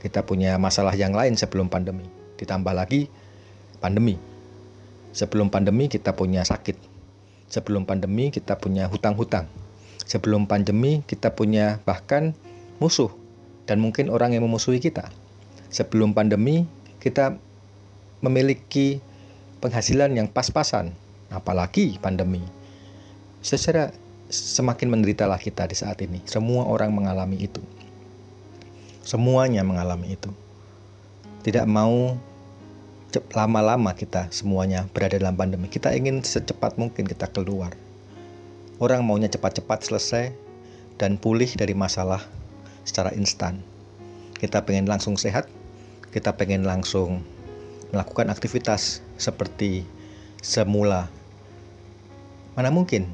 kita 0.00 0.24
punya 0.24 0.56
masalah 0.56 0.96
yang 0.96 1.12
lain 1.12 1.36
sebelum 1.36 1.68
pandemi. 1.68 2.13
Ditambah 2.40 2.74
lagi 2.74 3.08
pandemi. 3.78 4.16
Sebelum 5.14 5.52
pandemi 5.52 5.86
kita 5.86 6.16
punya 6.16 6.42
sakit. 6.42 6.74
Sebelum 7.52 7.86
pandemi 7.86 8.34
kita 8.34 8.58
punya 8.58 8.90
hutang-hutang. 8.90 9.46
Sebelum 10.04 10.44
pandemi 10.50 11.06
kita 11.06 11.32
punya 11.32 11.78
bahkan 11.86 12.34
musuh 12.82 13.08
dan 13.64 13.80
mungkin 13.80 14.12
orang 14.12 14.36
yang 14.36 14.44
memusuhi 14.44 14.82
kita. 14.82 15.08
Sebelum 15.70 16.12
pandemi 16.12 16.68
kita 17.00 17.38
memiliki 18.24 19.00
penghasilan 19.60 20.12
yang 20.16 20.28
pas-pasan, 20.28 20.92
apalagi 21.32 21.96
pandemi. 22.00 22.40
Secara 23.44 23.92
semakin 24.32 24.88
menderitalah 24.92 25.36
kita 25.40 25.68
di 25.68 25.76
saat 25.76 26.00
ini. 26.00 26.20
Semua 26.24 26.64
orang 26.64 26.92
mengalami 26.92 27.40
itu. 27.40 27.60
Semuanya 29.04 29.60
mengalami 29.60 30.16
itu. 30.16 30.32
Tidak 31.44 31.68
mau 31.68 32.16
lama-lama 33.36 33.92
kita 33.92 34.32
semuanya 34.32 34.88
berada 34.96 35.20
dalam 35.20 35.36
pandemi. 35.36 35.68
Kita 35.68 35.92
ingin 35.92 36.24
secepat 36.24 36.80
mungkin 36.80 37.04
kita 37.04 37.28
keluar. 37.28 37.76
Orang 38.80 39.04
maunya 39.04 39.28
cepat-cepat 39.28 39.84
selesai 39.84 40.32
dan 40.96 41.20
pulih 41.20 41.52
dari 41.52 41.76
masalah 41.76 42.24
secara 42.88 43.12
instan. 43.12 43.60
Kita 44.40 44.64
pengen 44.64 44.88
langsung 44.88 45.20
sehat, 45.20 45.44
kita 46.16 46.32
pengen 46.32 46.64
langsung 46.64 47.20
melakukan 47.92 48.32
aktivitas 48.32 49.04
seperti 49.20 49.84
semula. 50.40 51.12
Mana 52.56 52.72
mungkin 52.72 53.04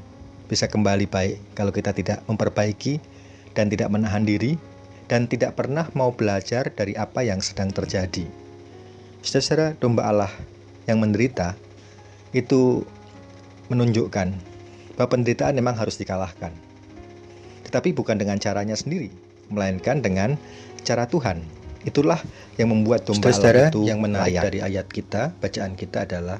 bisa 0.47 0.71
kembali 0.71 1.03
baik 1.03 1.35
kalau 1.51 1.75
kita 1.75 1.91
tidak 1.91 2.23
memperbaiki 2.31 3.03
dan 3.51 3.67
tidak 3.67 3.91
menahan 3.91 4.23
diri 4.23 4.55
dan 5.11 5.27
tidak 5.27 5.59
pernah 5.59 5.91
mau 5.91 6.15
belajar 6.15 6.71
dari 6.71 6.95
apa 6.95 7.19
yang 7.19 7.43
sedang 7.43 7.67
terjadi. 7.75 8.23
Secara 9.19 9.75
domba 9.75 10.07
Allah 10.07 10.31
yang 10.87 11.03
menderita 11.03 11.59
itu 12.31 12.87
menunjukkan 13.67 14.31
bahwa 14.95 15.09
penderitaan 15.11 15.59
memang 15.59 15.75
harus 15.75 15.99
dikalahkan. 15.99 16.55
Tetapi 17.67 17.91
bukan 17.91 18.15
dengan 18.15 18.39
caranya 18.39 18.79
sendiri, 18.79 19.11
melainkan 19.51 19.99
dengan 19.99 20.39
cara 20.87 21.03
Tuhan. 21.11 21.43
Itulah 21.83 22.23
yang 22.55 22.71
membuat 22.71 23.03
domba 23.03 23.35
Allah 23.35 23.67
itu 23.67 23.83
yang 23.83 23.99
menarik 23.99 24.39
dari 24.39 24.63
ayat 24.63 24.87
kita, 24.87 25.35
bacaan 25.43 25.75
kita 25.75 26.07
adalah 26.07 26.39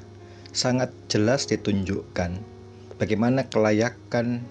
sangat 0.55 0.95
jelas 1.11 1.43
ditunjukkan 1.47 2.39
bagaimana 2.99 3.47
kelayakan 3.47 4.43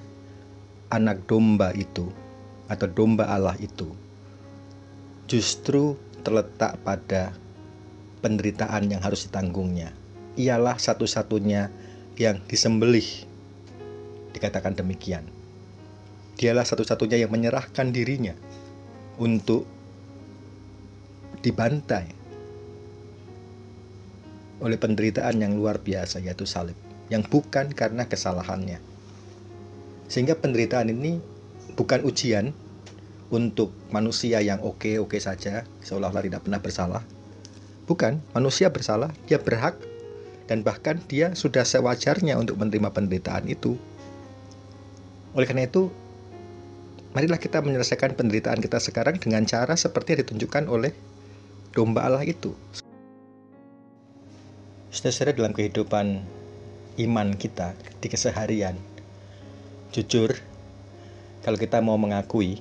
anak 0.91 1.23
domba 1.29 1.71
itu 1.77 2.09
atau 2.67 2.89
domba 2.89 3.29
Allah 3.29 3.55
itu 3.63 3.93
justru 5.31 5.95
terletak 6.27 6.83
pada 6.83 7.31
penderitaan 8.19 8.91
yang 8.91 8.99
harus 8.99 9.31
ditanggungnya. 9.31 9.95
Ialah 10.35 10.75
satu-satunya 10.75 11.71
yang 12.19 12.43
disembelih. 12.51 13.07
Dikatakan 14.35 14.75
demikian. 14.75 15.23
Dialah 16.35 16.67
satu-satunya 16.67 17.23
yang 17.23 17.31
menyerahkan 17.31 17.95
dirinya 17.95 18.35
untuk 19.23 19.71
dibantai 21.47 22.11
oleh 24.61 24.77
penderitaan 24.77 25.41
yang 25.41 25.57
luar 25.57 25.81
biasa 25.81 26.21
yaitu 26.21 26.45
salib 26.45 26.77
yang 27.09 27.25
bukan 27.25 27.73
karena 27.73 28.05
kesalahannya. 28.11 28.83
Sehingga 30.11 30.37
penderitaan 30.37 30.91
ini 30.91 31.23
bukan 31.79 32.03
ujian 32.03 32.53
untuk 33.31 33.71
manusia 33.95 34.43
yang 34.43 34.59
oke-oke 34.59 35.17
saja, 35.23 35.63
seolah-olah 35.87 36.27
tidak 36.27 36.43
pernah 36.43 36.59
bersalah. 36.59 37.03
Bukan, 37.87 38.19
manusia 38.35 38.71
bersalah, 38.71 39.11
dia 39.31 39.39
berhak 39.39 39.79
dan 40.51 40.67
bahkan 40.67 40.99
dia 41.07 41.31
sudah 41.39 41.63
sewajarnya 41.63 42.35
untuk 42.35 42.59
menerima 42.59 42.91
penderitaan 42.91 43.47
itu. 43.47 43.79
Oleh 45.39 45.47
karena 45.47 45.71
itu, 45.71 45.95
marilah 47.15 47.39
kita 47.39 47.63
menyelesaikan 47.63 48.19
penderitaan 48.19 48.59
kita 48.59 48.83
sekarang 48.83 49.23
dengan 49.23 49.47
cara 49.47 49.79
seperti 49.79 50.19
yang 50.19 50.21
ditunjukkan 50.27 50.67
oleh 50.67 50.91
domba 51.71 52.03
Allah 52.03 52.27
itu. 52.27 52.51
Saudara 54.91 55.31
dalam 55.31 55.55
kehidupan 55.55 56.19
iman 56.99 57.29
kita 57.39 57.79
di 58.03 58.11
keseharian. 58.11 58.75
Jujur, 59.95 60.35
kalau 61.47 61.59
kita 61.59 61.79
mau 61.79 61.95
mengakui, 61.95 62.59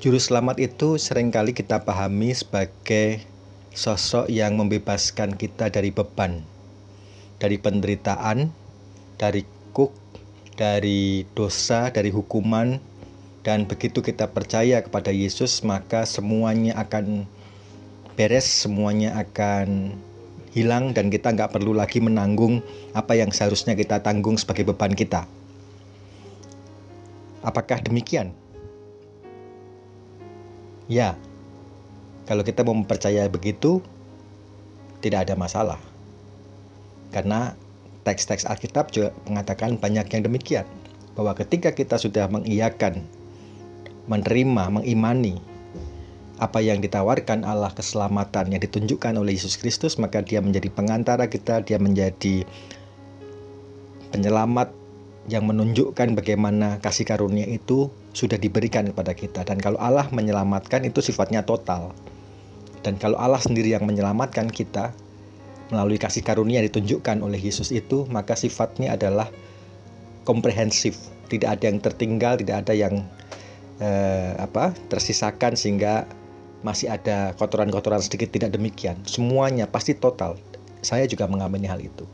juru 0.00 0.16
selamat 0.16 0.56
itu 0.64 0.96
sering 0.96 1.28
kali 1.28 1.52
kita 1.52 1.84
pahami 1.84 2.32
sebagai 2.32 3.20
sosok 3.76 4.32
yang 4.32 4.56
membebaskan 4.56 5.36
kita 5.36 5.68
dari 5.68 5.92
beban, 5.92 6.40
dari 7.36 7.60
penderitaan, 7.60 8.48
dari 9.20 9.44
kuk, 9.76 9.92
dari 10.56 11.28
dosa, 11.36 11.92
dari 11.92 12.08
hukuman, 12.08 12.80
dan 13.44 13.68
begitu 13.68 14.00
kita 14.00 14.32
percaya 14.32 14.80
kepada 14.80 15.12
Yesus, 15.12 15.60
maka 15.68 16.08
semuanya 16.08 16.80
akan 16.80 17.28
beres, 18.16 18.48
semuanya 18.48 19.20
akan 19.20 20.00
hilang 20.56 20.96
dan 20.96 21.12
kita 21.12 21.28
nggak 21.28 21.52
perlu 21.52 21.76
lagi 21.76 22.00
menanggung 22.00 22.64
apa 22.96 23.20
yang 23.20 23.36
seharusnya 23.36 23.76
kita 23.76 24.00
tanggung 24.00 24.40
sebagai 24.40 24.64
beban 24.64 24.96
kita. 24.96 25.28
Apakah 27.44 27.84
demikian? 27.84 28.32
Ya, 30.90 31.14
kalau 32.26 32.42
kita 32.42 32.66
mau 32.66 32.74
mempercayai 32.74 33.30
begitu, 33.30 33.78
tidak 34.98 35.30
ada 35.30 35.38
masalah. 35.38 35.78
Karena 37.14 37.54
teks-teks 38.02 38.42
Alkitab 38.42 38.90
juga 38.90 39.14
mengatakan 39.30 39.78
banyak 39.78 40.10
yang 40.10 40.22
demikian. 40.26 40.66
Bahwa 41.14 41.38
ketika 41.38 41.70
kita 41.70 41.94
sudah 41.94 42.26
mengiyakan, 42.26 43.06
menerima, 44.10 44.82
mengimani 44.82 45.38
apa 46.40 46.58
yang 46.64 46.80
ditawarkan 46.80 47.44
Allah 47.44 47.68
keselamatan 47.70 48.50
yang 48.50 48.64
ditunjukkan 48.64 49.12
oleh 49.14 49.36
Yesus 49.36 49.60
Kristus 49.60 50.00
maka 50.00 50.24
dia 50.24 50.40
menjadi 50.40 50.72
pengantara 50.72 51.28
kita 51.28 51.60
dia 51.60 51.76
menjadi 51.76 52.48
penyelamat 54.08 54.72
yang 55.28 55.44
menunjukkan 55.44 56.16
bagaimana 56.16 56.80
kasih 56.80 57.04
karunia 57.04 57.44
itu 57.44 57.92
sudah 58.10 58.36
diberikan 58.36 58.90
kepada 58.90 59.14
kita 59.14 59.46
dan 59.46 59.58
kalau 59.62 59.78
Allah 59.78 60.06
menyelamatkan 60.10 60.82
itu 60.82 60.98
sifatnya 60.98 61.46
total 61.46 61.94
dan 62.82 62.98
kalau 62.98 63.14
Allah 63.20 63.38
sendiri 63.38 63.70
yang 63.70 63.86
menyelamatkan 63.86 64.50
kita 64.50 64.90
melalui 65.70 66.00
kasih 66.00 66.26
karunia 66.26 66.58
yang 66.58 66.66
ditunjukkan 66.66 67.22
oleh 67.22 67.38
Yesus 67.38 67.70
itu 67.70 68.08
maka 68.10 68.34
sifatnya 68.34 68.98
adalah 68.98 69.30
komprehensif 70.26 70.98
tidak 71.30 71.60
ada 71.60 71.64
yang 71.70 71.78
tertinggal 71.78 72.34
tidak 72.34 72.66
ada 72.66 72.74
yang 72.74 73.06
eh, 73.78 74.34
apa 74.42 74.74
tersisakan 74.90 75.54
sehingga 75.54 76.10
masih 76.60 76.92
ada 76.92 77.32
kotoran-kotoran 77.40 78.04
sedikit 78.04 78.28
tidak 78.32 78.52
demikian. 78.52 79.00
Semuanya 79.08 79.64
pasti 79.64 79.96
total. 79.96 80.36
Saya 80.84 81.08
juga 81.08 81.24
mengamini 81.28 81.68
hal 81.68 81.80
itu. 81.80 82.04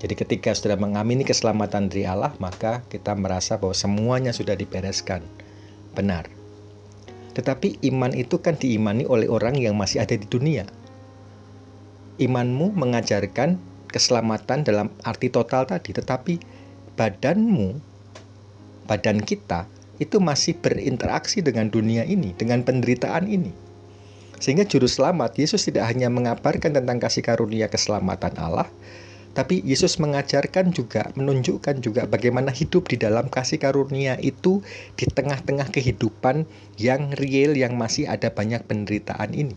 Jadi 0.00 0.14
ketika 0.16 0.56
sudah 0.56 0.80
mengamini 0.80 1.28
keselamatan 1.28 1.92
dari 1.92 2.08
Allah, 2.08 2.32
maka 2.40 2.80
kita 2.88 3.12
merasa 3.12 3.60
bahwa 3.60 3.76
semuanya 3.76 4.32
sudah 4.32 4.56
dibereskan. 4.56 5.20
Benar. 5.92 6.32
Tetapi 7.36 7.84
iman 7.92 8.16
itu 8.16 8.40
kan 8.40 8.56
diimani 8.56 9.04
oleh 9.04 9.28
orang 9.28 9.60
yang 9.60 9.76
masih 9.76 10.00
ada 10.00 10.16
di 10.16 10.24
dunia. 10.24 10.64
Imanmu 12.16 12.72
mengajarkan 12.72 13.60
keselamatan 13.92 14.64
dalam 14.64 14.88
arti 15.04 15.28
total 15.28 15.68
tadi, 15.68 15.92
tetapi 15.92 16.40
badanmu, 16.96 17.76
badan 18.88 19.20
kita 19.20 19.68
itu 20.00 20.16
masih 20.16 20.56
berinteraksi 20.56 21.44
dengan 21.44 21.68
dunia 21.68 22.08
ini, 22.08 22.32
dengan 22.32 22.64
penderitaan 22.64 23.28
ini. 23.28 23.52
Sehingga 24.40 24.64
juru 24.64 24.88
selamat, 24.88 25.36
Yesus 25.36 25.68
tidak 25.68 25.92
hanya 25.92 26.08
mengabarkan 26.08 26.72
tentang 26.72 26.96
kasih 26.96 27.20
karunia 27.20 27.68
keselamatan 27.68 28.32
Allah, 28.40 28.64
tapi 29.30 29.62
Yesus 29.62 30.02
mengajarkan 30.02 30.74
juga, 30.74 31.14
menunjukkan 31.14 31.78
juga 31.78 32.02
bagaimana 32.10 32.50
hidup 32.50 32.90
di 32.90 32.98
dalam 32.98 33.30
kasih 33.30 33.62
karunia 33.62 34.18
itu 34.18 34.58
di 34.98 35.06
tengah-tengah 35.06 35.70
kehidupan 35.70 36.50
yang 36.82 37.14
real, 37.14 37.54
yang 37.54 37.78
masih 37.78 38.10
ada 38.10 38.34
banyak 38.34 38.66
penderitaan 38.66 39.30
ini. 39.30 39.54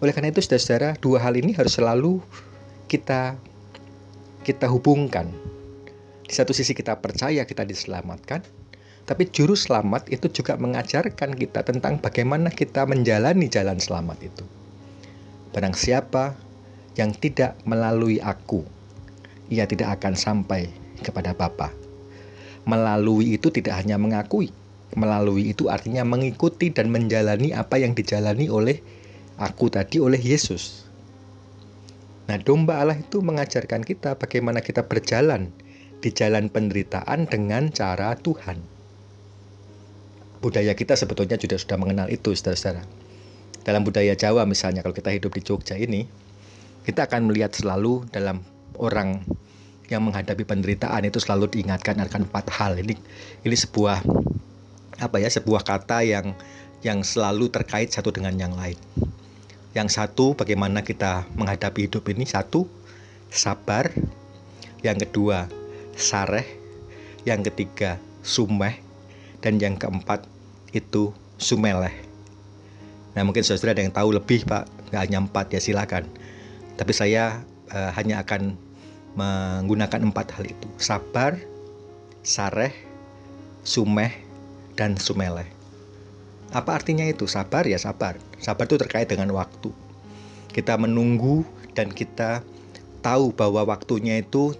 Oleh 0.00 0.16
karena 0.16 0.32
itu, 0.32 0.40
saudara-saudara, 0.40 0.96
dua 0.96 1.20
hal 1.20 1.36
ini 1.36 1.52
harus 1.52 1.76
selalu 1.76 2.24
kita 2.88 3.36
kita 4.48 4.64
hubungkan. 4.72 5.28
Di 6.24 6.32
satu 6.32 6.56
sisi 6.56 6.72
kita 6.72 6.96
percaya 6.96 7.44
kita 7.44 7.68
diselamatkan, 7.68 8.40
tapi 9.04 9.28
juru 9.28 9.52
selamat 9.52 10.08
itu 10.08 10.32
juga 10.32 10.56
mengajarkan 10.56 11.36
kita 11.36 11.68
tentang 11.68 12.00
bagaimana 12.00 12.48
kita 12.48 12.88
menjalani 12.88 13.46
jalan 13.52 13.76
selamat 13.76 14.18
itu. 14.24 14.44
Barang 15.52 15.76
siapa 15.76 16.45
yang 16.96 17.12
tidak 17.12 17.60
melalui 17.68 18.18
aku, 18.18 18.64
ia 19.52 19.68
tidak 19.68 20.00
akan 20.00 20.16
sampai 20.16 20.72
kepada 21.04 21.36
Bapa. 21.36 21.70
Melalui 22.66 23.38
itu 23.38 23.52
tidak 23.52 23.78
hanya 23.78 24.00
mengakui, 24.00 24.50
melalui 24.96 25.54
itu 25.54 25.70
artinya 25.70 26.02
mengikuti 26.02 26.72
dan 26.72 26.90
menjalani 26.90 27.54
apa 27.54 27.78
yang 27.78 27.94
dijalani 27.94 28.50
oleh 28.50 28.82
aku 29.38 29.70
tadi 29.70 30.02
oleh 30.02 30.18
Yesus. 30.18 30.88
Nah, 32.26 32.42
domba 32.42 32.82
Allah 32.82 32.98
itu 32.98 33.22
mengajarkan 33.22 33.86
kita 33.86 34.18
bagaimana 34.18 34.58
kita 34.58 34.82
berjalan 34.82 35.54
di 36.02 36.10
jalan 36.10 36.50
penderitaan 36.50 37.30
dengan 37.30 37.70
cara 37.70 38.18
Tuhan. 38.18 38.58
Budaya 40.42 40.74
kita 40.74 40.98
sebetulnya 40.98 41.38
juga 41.38 41.54
sudah 41.54 41.78
mengenal 41.78 42.10
itu, 42.10 42.34
saudara-saudara. 42.34 42.82
Dalam 43.62 43.86
budaya 43.86 44.14
Jawa 44.18 44.42
misalnya, 44.42 44.82
kalau 44.82 44.94
kita 44.94 45.14
hidup 45.14 45.38
di 45.38 45.42
Jogja 45.42 45.78
ini, 45.78 46.06
kita 46.86 47.10
akan 47.10 47.26
melihat 47.26 47.50
selalu 47.50 48.06
dalam 48.14 48.46
orang 48.78 49.26
yang 49.90 50.06
menghadapi 50.06 50.46
penderitaan 50.46 51.02
itu 51.02 51.18
selalu 51.18 51.50
diingatkan 51.50 51.98
akan 51.98 52.30
empat 52.30 52.46
hal. 52.54 52.78
Ini 52.78 52.94
ini 53.42 53.56
sebuah 53.58 54.06
apa 55.02 55.16
ya, 55.18 55.26
sebuah 55.26 55.66
kata 55.66 56.06
yang 56.06 56.38
yang 56.86 57.02
selalu 57.02 57.50
terkait 57.50 57.90
satu 57.90 58.14
dengan 58.14 58.38
yang 58.38 58.54
lain. 58.54 58.78
Yang 59.74 59.98
satu, 59.98 60.32
bagaimana 60.38 60.80
kita 60.86 61.28
menghadapi 61.36 61.90
hidup 61.90 62.06
ini. 62.08 62.24
Satu, 62.24 62.64
sabar. 63.28 63.92
Yang 64.80 65.10
kedua, 65.10 65.50
sareh. 65.98 66.46
Yang 67.28 67.52
ketiga, 67.52 68.00
sumeh. 68.24 68.80
Dan 69.44 69.60
yang 69.60 69.76
keempat, 69.76 70.24
itu 70.72 71.12
sumeleh. 71.36 71.92
Nah 73.12 73.22
mungkin 73.24 73.44
saudara 73.44 73.76
ada 73.76 73.84
yang 73.84 73.92
tahu 73.92 74.12
lebih 74.16 74.44
Pak, 74.48 74.92
nggak 74.92 75.02
hanya 75.08 75.18
empat 75.24 75.46
ya 75.52 75.60
silakan. 75.60 76.04
Tapi 76.76 76.92
saya 76.92 77.42
uh, 77.72 77.90
hanya 77.96 78.20
akan 78.22 78.56
menggunakan 79.16 80.12
empat 80.12 80.36
hal 80.36 80.44
itu. 80.44 80.68
Sabar, 80.76 81.40
sareh, 82.20 82.72
sumeh, 83.64 84.12
dan 84.76 84.94
sumeleh. 85.00 85.48
Apa 86.52 86.78
artinya 86.78 87.02
itu? 87.02 87.24
Sabar 87.26 87.64
ya 87.66 87.80
sabar. 87.80 88.20
Sabar 88.38 88.68
itu 88.68 88.76
terkait 88.78 89.08
dengan 89.08 89.32
waktu. 89.34 89.72
Kita 90.52 90.76
menunggu 90.78 91.42
dan 91.72 91.90
kita 91.90 92.44
tahu 93.00 93.32
bahwa 93.32 93.66
waktunya 93.66 94.20
itu 94.20 94.54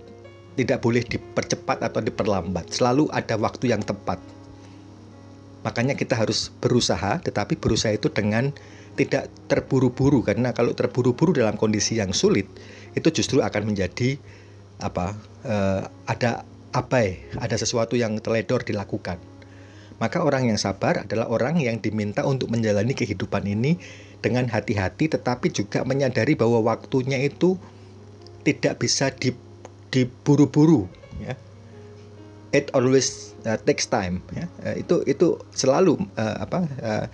tidak 0.56 0.80
boleh 0.80 1.04
dipercepat 1.04 1.84
atau 1.84 2.00
diperlambat. 2.00 2.72
Selalu 2.72 3.12
ada 3.12 3.36
waktu 3.36 3.76
yang 3.76 3.84
tepat. 3.84 4.18
Makanya 5.62 5.98
kita 5.98 6.16
harus 6.16 6.48
berusaha, 6.62 7.20
tetapi 7.20 7.60
berusaha 7.60 7.92
itu 7.92 8.08
dengan 8.08 8.54
tidak 8.96 9.28
terburu-buru 9.46 10.24
karena 10.24 10.56
kalau 10.56 10.72
terburu-buru 10.72 11.36
dalam 11.36 11.54
kondisi 11.60 12.00
yang 12.00 12.16
sulit 12.16 12.48
itu 12.96 13.08
justru 13.12 13.44
akan 13.44 13.68
menjadi 13.68 14.16
apa? 14.80 15.16
Uh, 15.46 15.86
ada 16.08 16.42
abai, 16.74 17.22
ada 17.40 17.56
sesuatu 17.56 17.96
yang 17.96 18.18
teledor 18.20 18.64
dilakukan. 18.64 19.16
Maka 19.96 20.20
orang 20.20 20.52
yang 20.52 20.60
sabar 20.60 21.08
adalah 21.08 21.32
orang 21.32 21.56
yang 21.56 21.80
diminta 21.80 22.20
untuk 22.28 22.52
menjalani 22.52 22.92
kehidupan 22.92 23.48
ini 23.48 23.80
dengan 24.20 24.44
hati-hati 24.44 25.08
tetapi 25.08 25.48
juga 25.48 25.84
menyadari 25.88 26.36
bahwa 26.36 26.60
waktunya 26.60 27.16
itu 27.16 27.56
tidak 28.44 28.76
bisa 28.84 29.08
di, 29.16 29.32
diburu-buru 29.88 30.84
ya. 31.24 31.32
It 32.52 32.72
always 32.76 33.36
uh, 33.48 33.56
takes 33.64 33.88
time 33.88 34.20
ya. 34.36 34.44
Uh, 34.60 34.76
itu 34.76 35.00
itu 35.08 35.40
selalu 35.56 35.96
uh, 36.20 36.44
apa 36.44 36.60
uh, 36.84 37.04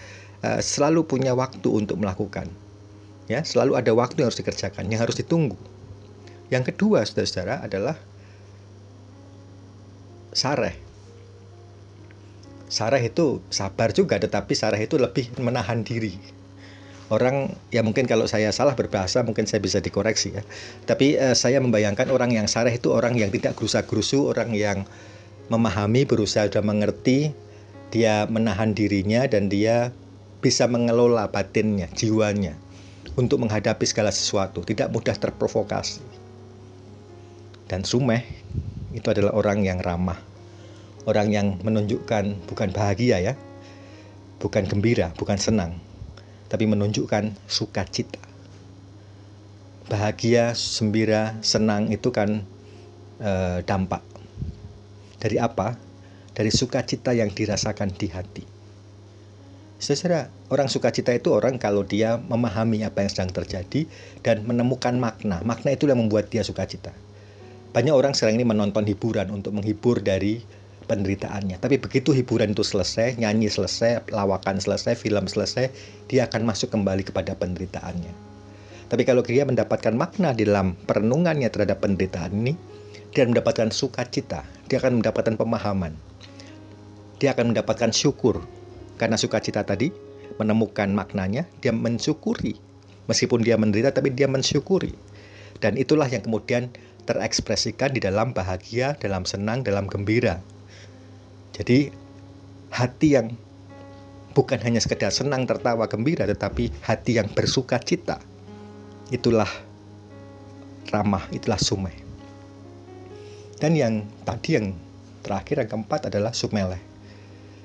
uh, 0.43 0.61
selalu 0.61 1.07
punya 1.07 1.33
waktu 1.33 1.67
untuk 1.67 1.99
melakukan. 1.99 2.51
Ya, 3.31 3.47
selalu 3.47 3.79
ada 3.79 3.95
waktu 3.95 4.23
yang 4.23 4.29
harus 4.29 4.41
dikerjakan, 4.43 4.91
yang 4.91 5.01
harus 5.01 5.17
ditunggu. 5.17 5.57
Yang 6.53 6.75
kedua, 6.75 7.07
saudara-saudara, 7.07 7.65
adalah 7.65 7.97
sareh 10.33 10.93
Sarah 12.73 13.05
itu 13.05 13.45
sabar 13.53 13.93
juga, 13.93 14.17
tetapi 14.17 14.57
Sarah 14.57 14.81
itu 14.81 14.97
lebih 14.97 15.29
menahan 15.37 15.85
diri. 15.85 16.17
Orang 17.13 17.53
ya 17.69 17.85
mungkin 17.85 18.09
kalau 18.09 18.25
saya 18.25 18.49
salah 18.49 18.73
berbahasa 18.73 19.21
mungkin 19.21 19.45
saya 19.45 19.61
bisa 19.61 19.85
dikoreksi 19.85 20.33
ya. 20.33 20.41
Tapi 20.89 21.21
uh, 21.21 21.37
saya 21.37 21.61
membayangkan 21.61 22.09
orang 22.09 22.33
yang 22.33 22.49
Sarah 22.49 22.73
itu 22.73 22.89
orang 22.89 23.21
yang 23.21 23.29
tidak 23.29 23.61
gerusa-gerusu, 23.61 24.33
orang 24.33 24.57
yang 24.57 24.89
memahami, 25.53 26.09
berusaha 26.09 26.49
sudah 26.49 26.65
mengerti, 26.65 27.37
dia 27.93 28.25
menahan 28.33 28.73
dirinya 28.73 29.29
dan 29.29 29.53
dia 29.53 29.93
bisa 30.43 30.67
mengelola 30.67 31.31
batinnya, 31.31 31.87
jiwanya 31.95 32.59
untuk 33.15 33.39
menghadapi 33.41 33.87
segala 33.87 34.11
sesuatu, 34.11 34.67
tidak 34.67 34.91
mudah 34.91 35.15
terprovokasi. 35.15 36.03
Dan 37.71 37.87
Sumeh 37.87 38.27
itu 38.91 39.07
adalah 39.09 39.33
orang 39.39 39.63
yang 39.63 39.79
ramah 39.81 40.33
orang 41.07 41.35
yang 41.35 41.47
menunjukkan 41.63 42.47
bukan 42.47 42.69
bahagia 42.71 43.19
ya, 43.19 43.35
bukan 44.39 44.67
gembira, 44.67 45.11
bukan 45.19 45.39
senang, 45.39 45.79
tapi 46.47 46.67
menunjukkan 46.71 47.35
sukacita. 47.51 48.23
Bahagia, 49.91 50.55
sembira, 50.55 51.37
senang 51.43 51.91
itu 51.91 52.15
kan 52.15 52.47
e, 53.19 53.33
dampak 53.67 54.01
dari 55.19 55.37
apa? 55.43 55.75
Dari 56.33 56.49
sukacita 56.49 57.13
yang 57.13 57.29
dirasakan 57.29 57.93
di 57.93 58.09
hati. 58.09 58.52
Secara 59.83 60.31
orang 60.47 60.71
sukacita 60.71 61.11
itu 61.11 61.35
orang 61.35 61.59
kalau 61.59 61.83
dia 61.83 62.15
memahami 62.15 62.87
apa 62.87 63.03
yang 63.03 63.11
sedang 63.11 63.35
terjadi 63.35 63.91
dan 64.23 64.47
menemukan 64.47 64.95
makna. 64.95 65.43
Makna 65.43 65.75
itu 65.75 65.91
yang 65.91 65.99
membuat 65.99 66.31
dia 66.31 66.47
sukacita. 66.47 66.95
Banyak 67.75 67.91
orang 67.91 68.15
sekarang 68.15 68.39
ini 68.39 68.47
menonton 68.47 68.87
hiburan 68.87 69.35
untuk 69.35 69.51
menghibur 69.59 69.99
dari 69.99 70.39
penderitaannya. 70.87 71.59
Tapi 71.59 71.83
begitu 71.83 72.15
hiburan 72.15 72.55
itu 72.55 72.63
selesai, 72.63 73.19
nyanyi 73.19 73.51
selesai, 73.51 74.07
lawakan 74.15 74.63
selesai, 74.63 74.95
film 74.95 75.27
selesai, 75.27 75.75
dia 76.07 76.31
akan 76.31 76.47
masuk 76.47 76.71
kembali 76.71 77.03
kepada 77.03 77.35
penderitaannya. 77.35 78.15
Tapi 78.87 79.03
kalau 79.03 79.27
dia 79.27 79.43
mendapatkan 79.43 79.99
makna 79.99 80.31
di 80.31 80.47
dalam 80.47 80.79
perenungannya 80.79 81.51
terhadap 81.51 81.83
penderitaan 81.83 82.31
ini, 82.39 82.55
dia 83.11 83.27
mendapatkan 83.27 83.75
sukacita, 83.75 84.47
dia 84.71 84.79
akan 84.79 85.03
mendapatkan 85.03 85.35
pemahaman. 85.35 85.99
Dia 87.19 87.35
akan 87.35 87.51
mendapatkan 87.51 87.91
syukur 87.91 88.62
karena 89.03 89.19
sukacita 89.19 89.67
tadi 89.67 89.91
menemukan 90.39 90.87
maknanya, 90.95 91.51
dia 91.59 91.75
mensyukuri. 91.75 92.55
Meskipun 93.11 93.43
dia 93.43 93.59
menderita 93.59 93.91
tapi 93.91 94.15
dia 94.15 94.31
mensyukuri. 94.31 94.95
Dan 95.59 95.75
itulah 95.75 96.07
yang 96.07 96.23
kemudian 96.23 96.71
terekspresikan 97.03 97.91
di 97.91 97.99
dalam 97.99 98.31
bahagia, 98.31 98.95
dalam 99.03 99.27
senang, 99.27 99.67
dalam 99.67 99.91
gembira. 99.91 100.39
Jadi 101.51 101.91
hati 102.71 103.19
yang 103.19 103.35
bukan 104.39 104.63
hanya 104.63 104.79
sekedar 104.79 105.11
senang, 105.11 105.51
tertawa, 105.51 105.91
gembira, 105.91 106.23
tetapi 106.23 106.71
hati 106.87 107.19
yang 107.19 107.27
bersuka 107.27 107.83
cita. 107.83 108.23
Itulah 109.11 109.51
ramah, 110.95 111.27
itulah 111.35 111.59
sumeh. 111.59 111.99
Dan 113.59 113.75
yang 113.75 114.07
tadi 114.23 114.63
yang 114.63 114.79
terakhir 115.27 115.67
yang 115.67 115.71
keempat 115.75 116.07
adalah 116.07 116.31
sumeleh. 116.31 116.92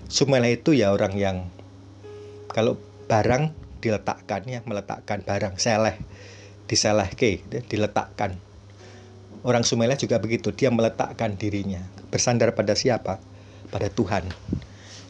Sumeleh 0.07 0.59
itu 0.59 0.71
ya 0.71 0.95
orang 0.95 1.13
yang 1.19 1.37
kalau 2.51 2.79
barang 3.11 3.51
diletakkan 3.83 4.43
ya 4.47 4.63
meletakkan 4.65 5.21
barang 5.21 5.59
seleh 5.61 5.95
diseleh 6.65 7.07
ke 7.13 7.43
diletakkan 7.69 8.35
orang 9.45 9.63
sumeleh 9.63 9.95
juga 9.95 10.17
begitu 10.19 10.51
dia 10.51 10.73
meletakkan 10.73 11.37
dirinya 11.37 11.83
bersandar 12.09 12.55
pada 12.55 12.73
siapa 12.73 13.19
pada 13.69 13.91
Tuhan. 13.91 14.27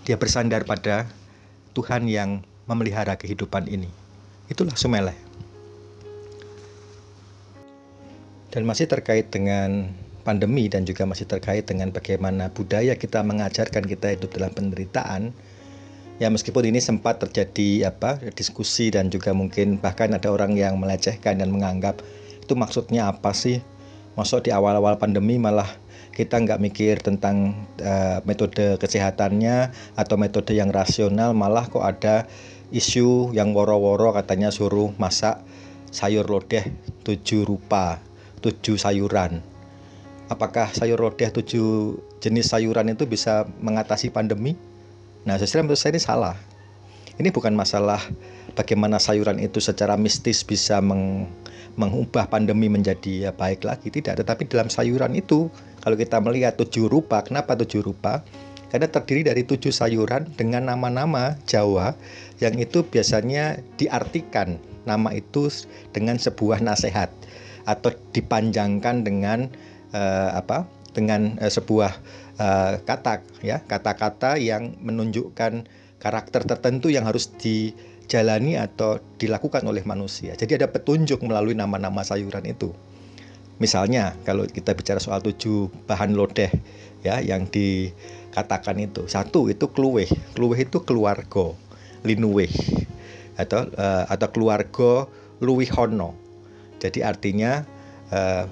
Dia 0.06 0.18
bersandar 0.18 0.66
pada 0.66 1.06
Tuhan 1.78 2.10
yang 2.10 2.42
memelihara 2.66 3.16
kehidupan 3.20 3.70
ini. 3.70 3.90
Itulah 4.50 4.74
Sumeleh. 4.74 5.16
Dan 8.50 8.64
masih 8.66 8.90
terkait 8.90 9.30
dengan 9.30 9.92
pandemi 10.28 10.68
dan 10.68 10.84
juga 10.84 11.08
masih 11.08 11.24
terkait 11.24 11.64
dengan 11.64 11.88
bagaimana 11.96 12.52
budaya 12.52 13.00
kita 13.00 13.24
mengajarkan 13.24 13.88
kita 13.88 14.20
hidup 14.20 14.36
dalam 14.36 14.52
penderitaan. 14.52 15.32
Ya 16.20 16.28
meskipun 16.28 16.68
ini 16.68 16.84
sempat 16.84 17.24
terjadi 17.24 17.88
apa 17.88 18.20
diskusi 18.36 18.92
dan 18.92 19.08
juga 19.08 19.32
mungkin 19.32 19.80
bahkan 19.80 20.12
ada 20.12 20.28
orang 20.28 20.60
yang 20.60 20.76
melecehkan 20.76 21.40
dan 21.40 21.48
menganggap 21.48 22.04
itu 22.44 22.54
maksudnya 22.60 23.08
apa 23.08 23.32
sih? 23.32 23.64
Masuk 24.20 24.44
di 24.44 24.52
awal-awal 24.52 25.00
pandemi 25.00 25.40
malah 25.40 25.70
kita 26.12 26.42
nggak 26.42 26.60
mikir 26.60 27.00
tentang 27.00 27.54
uh, 27.80 28.20
metode 28.26 28.82
kesehatannya 28.82 29.72
atau 29.94 30.18
metode 30.18 30.58
yang 30.58 30.74
rasional 30.74 31.38
malah 31.38 31.70
kok 31.70 31.86
ada 31.86 32.26
isu 32.74 33.32
yang 33.38 33.54
woro-woro 33.54 34.12
katanya 34.18 34.50
suruh 34.50 34.90
masak 34.98 35.40
sayur 35.94 36.26
lodeh 36.26 36.66
tujuh 37.06 37.46
rupa 37.46 38.02
tujuh 38.42 38.82
sayuran 38.82 39.46
apakah 40.28 40.72
sayur 40.76 41.00
lodeh 41.00 41.32
tujuh 41.32 42.00
jenis 42.20 42.52
sayuran 42.52 42.92
itu 42.92 43.08
bisa 43.08 43.48
mengatasi 43.64 44.12
pandemi? 44.12 44.56
Nah 45.24 45.36
sebenarnya 45.40 45.64
menurut 45.68 45.80
saya 45.80 45.92
ini 45.96 46.02
salah. 46.04 46.36
Ini 47.18 47.34
bukan 47.34 47.58
masalah 47.58 47.98
bagaimana 48.54 49.02
sayuran 49.02 49.42
itu 49.42 49.58
secara 49.58 49.98
mistis 49.98 50.46
bisa 50.46 50.78
meng, 50.78 51.26
mengubah 51.74 52.30
pandemi 52.30 52.70
menjadi 52.70 53.30
ya, 53.30 53.32
baik 53.34 53.66
lagi. 53.66 53.90
Tidak 53.90 54.22
tetapi 54.22 54.46
dalam 54.46 54.70
sayuran 54.70 55.18
itu 55.18 55.50
kalau 55.82 55.98
kita 55.98 56.22
melihat 56.22 56.60
tujuh 56.62 56.86
rupa 56.86 57.26
kenapa 57.26 57.58
tujuh 57.58 57.82
rupa? 57.82 58.22
Karena 58.68 58.92
terdiri 58.92 59.24
dari 59.24 59.48
tujuh 59.48 59.72
sayuran 59.72 60.28
dengan 60.36 60.68
nama-nama 60.68 61.40
Jawa 61.48 61.96
yang 62.44 62.60
itu 62.60 62.84
biasanya 62.84 63.64
diartikan 63.80 64.60
nama 64.84 65.16
itu 65.16 65.48
dengan 65.96 66.20
sebuah 66.20 66.60
nasihat 66.60 67.08
atau 67.64 67.96
dipanjangkan 68.12 69.08
dengan 69.08 69.52
uh, 69.94 70.32
apa 70.36 70.66
dengan 70.92 71.38
uh, 71.38 71.52
sebuah 71.52 71.92
uh, 72.42 72.82
kata 72.82 73.22
ya 73.46 73.62
kata-kata 73.64 74.42
yang 74.42 74.76
menunjukkan 74.82 75.68
karakter 75.98 76.46
tertentu 76.46 76.94
yang 76.94 77.06
harus 77.06 77.34
dijalani 77.38 78.58
atau 78.58 79.02
dilakukan 79.18 79.66
oleh 79.66 79.82
manusia. 79.84 80.38
Jadi 80.38 80.62
ada 80.62 80.70
petunjuk 80.70 81.22
melalui 81.26 81.58
nama-nama 81.58 82.06
sayuran 82.06 82.46
itu. 82.46 82.72
Misalnya 83.58 84.14
kalau 84.22 84.46
kita 84.46 84.78
bicara 84.78 85.02
soal 85.02 85.26
tujuh 85.26 85.74
bahan 85.90 86.14
lodeh 86.14 86.54
ya 87.02 87.18
yang 87.22 87.50
dikatakan 87.50 88.78
itu. 88.78 89.10
Satu 89.10 89.50
itu 89.50 89.66
kluweh. 89.74 90.06
Kluweh 90.38 90.62
itu 90.62 90.86
keluarga, 90.86 91.58
linuweh 92.06 92.54
atau 93.38 93.66
uh, 93.74 94.06
atau 94.10 94.28
keluarga 94.30 95.10
luwihono. 95.42 96.14
Jadi 96.78 97.02
artinya 97.02 97.66
uh, 98.14 98.46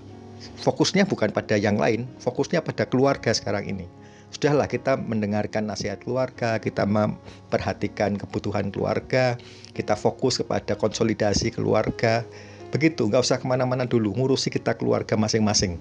fokusnya 0.62 1.06
bukan 1.10 1.30
pada 1.34 1.56
yang 1.56 1.78
lain, 1.78 2.10
fokusnya 2.22 2.62
pada 2.62 2.86
keluarga 2.86 3.32
sekarang 3.34 3.70
ini. 3.70 3.86
Sudahlah 4.34 4.68
kita 4.68 5.00
mendengarkan 5.00 5.70
nasihat 5.70 6.04
keluarga, 6.04 6.60
kita 6.60 6.84
memperhatikan 6.84 8.20
kebutuhan 8.20 8.68
keluarga, 8.68 9.40
kita 9.72 9.96
fokus 9.96 10.44
kepada 10.44 10.76
konsolidasi 10.76 11.56
keluarga. 11.56 12.28
Begitu, 12.74 13.08
nggak 13.08 13.24
usah 13.24 13.40
ke 13.40 13.48
mana-mana 13.48 13.88
dulu, 13.88 14.12
ngurusi 14.12 14.52
kita 14.52 14.76
keluarga 14.76 15.16
masing-masing. 15.16 15.80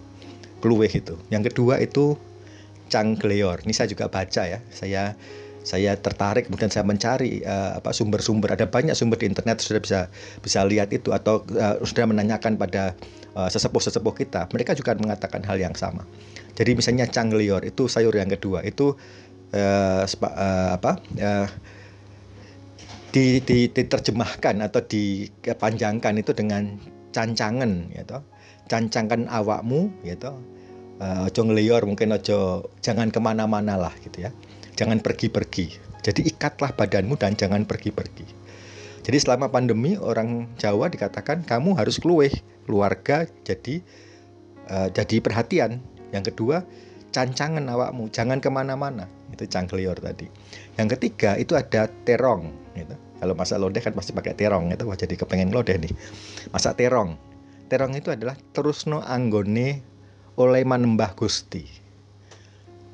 Keluweh 0.62 0.92
itu. 0.92 1.18
Yang 1.34 1.50
kedua 1.50 1.82
itu 1.82 2.14
cangkleor. 2.94 3.66
Ini 3.66 3.74
saya 3.74 3.90
juga 3.90 4.06
baca 4.06 4.46
ya. 4.46 4.62
Saya 4.70 5.18
saya 5.64 5.96
tertarik 5.96 6.46
kemudian 6.46 6.68
saya 6.68 6.84
mencari 6.84 7.40
uh, 7.42 7.80
apa 7.80 7.90
sumber-sumber. 7.90 8.52
Ada 8.52 8.68
banyak 8.68 8.92
sumber 8.92 9.16
di 9.16 9.32
internet 9.32 9.64
sudah 9.64 9.80
bisa 9.80 10.00
bisa 10.44 10.60
lihat 10.68 10.92
itu 10.92 11.10
atau 11.10 11.40
uh, 11.56 11.80
sudah 11.80 12.04
menanyakan 12.04 12.60
pada 12.60 12.92
uh, 13.32 13.48
sesepuh-sesepuh 13.48 14.14
kita. 14.14 14.46
Mereka 14.52 14.76
juga 14.76 14.92
mengatakan 14.94 15.40
hal 15.48 15.56
yang 15.56 15.72
sama. 15.72 16.04
Jadi 16.54 16.76
misalnya 16.76 17.08
canglior 17.08 17.64
itu 17.64 17.88
sayur 17.88 18.12
yang 18.12 18.28
kedua 18.28 18.60
itu 18.62 18.92
uh, 19.56 20.04
uh, 20.04 20.70
apa 20.76 21.00
uh, 21.18 21.48
di, 23.14 23.38
di, 23.40 23.70
diterjemahkan 23.70 24.58
atau 24.68 24.82
dipanjangkan 24.82 26.18
itu 26.18 26.34
dengan 26.34 26.76
cancangan 27.14 27.94
gitu 27.94 28.18
cancangkan 28.66 29.30
awakmu 29.30 29.92
gitu 30.02 30.34
uh, 30.98 31.30
ojo 31.30 31.42
mungkin 31.86 32.10
ojo 32.10 32.66
jangan 32.82 33.14
ke 33.14 33.22
mana-mana 33.22 33.78
lah 33.78 33.94
gitu 34.02 34.26
ya 34.26 34.30
jangan 34.74 35.00
pergi-pergi. 35.00 35.80
Jadi 36.04 36.20
ikatlah 36.28 36.76
badanmu 36.76 37.16
dan 37.16 37.32
jangan 37.34 37.64
pergi-pergi. 37.64 38.26
Jadi 39.04 39.18
selama 39.20 39.52
pandemi 39.52 40.00
orang 40.00 40.48
Jawa 40.56 40.88
dikatakan 40.88 41.44
kamu 41.44 41.76
harus 41.76 42.00
keluar 42.00 42.32
keluarga 42.64 43.28
jadi 43.44 43.84
uh, 44.68 44.88
jadi 44.92 45.20
perhatian. 45.20 45.80
Yang 46.12 46.32
kedua 46.32 46.64
cancangan 47.12 47.62
awakmu 47.68 48.10
jangan 48.10 48.42
ke 48.42 48.48
mana-mana 48.48 49.06
itu 49.32 49.44
cangklior 49.48 49.96
tadi. 50.00 50.26
Yang 50.76 50.98
ketiga 50.98 51.36
itu 51.36 51.52
ada 51.54 51.88
terong. 52.08 52.52
Gitu. 52.74 52.96
Kalau 53.20 53.34
masak 53.36 53.60
lodeh 53.60 53.80
kan 53.80 53.92
pasti 53.92 54.12
pakai 54.12 54.36
terong 54.36 54.72
itu 54.72 54.84
wah 54.84 54.96
jadi 54.96 55.14
kepengen 55.16 55.52
lodeh 55.52 55.76
nih. 55.80 55.92
Masak 56.52 56.80
terong. 56.80 57.16
Terong 57.68 57.96
itu 57.96 58.12
adalah 58.12 58.36
terusno 58.52 59.00
anggone 59.00 59.80
oleh 60.36 60.62
manembah 60.64 61.12
gusti. 61.16 61.64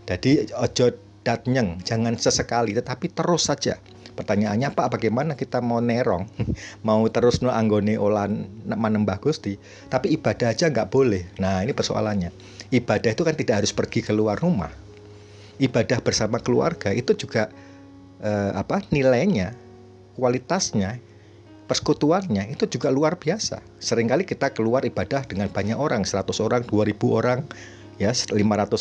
Jadi 0.07 0.51
ojo 0.59 1.10
datnyeng, 1.31 1.79
jangan 1.87 2.19
sesekali 2.19 2.75
tetapi 2.75 3.15
terus 3.15 3.47
saja. 3.47 3.79
Pertanyaannya 4.11 4.75
Pak, 4.75 4.99
bagaimana 4.99 5.39
kita 5.39 5.63
mau 5.63 5.79
nerong, 5.79 6.27
mau 6.87 7.07
terus 7.07 7.39
no 7.41 7.55
anggone 7.55 7.95
olan 7.95 8.51
manembah 8.67 9.23
Gusti, 9.23 9.55
tapi 9.87 10.19
ibadah 10.19 10.51
aja 10.51 10.67
nggak 10.67 10.91
boleh. 10.91 11.23
Nah 11.39 11.63
ini 11.63 11.71
persoalannya. 11.71 12.35
Ibadah 12.75 13.11
itu 13.15 13.23
kan 13.23 13.39
tidak 13.39 13.63
harus 13.63 13.73
pergi 13.73 14.03
keluar 14.03 14.37
rumah. 14.37 14.71
Ibadah 15.63 16.03
bersama 16.03 16.43
keluarga 16.43 16.91
itu 16.91 17.15
juga 17.15 17.49
eh, 18.21 18.51
apa 18.53 18.83
nilainya, 18.91 19.55
kualitasnya, 20.19 20.99
persekutuannya 21.71 22.51
itu 22.51 22.67
juga 22.67 22.91
luar 22.91 23.15
biasa. 23.15 23.63
Seringkali 23.79 24.27
kita 24.27 24.51
keluar 24.51 24.83
ibadah 24.83 25.23
dengan 25.23 25.47
banyak 25.47 25.79
orang, 25.79 26.03
100 26.03 26.27
orang, 26.43 26.67
2000 26.67 26.99
orang, 27.15 27.47
ya 28.01 28.17
500 28.17 28.33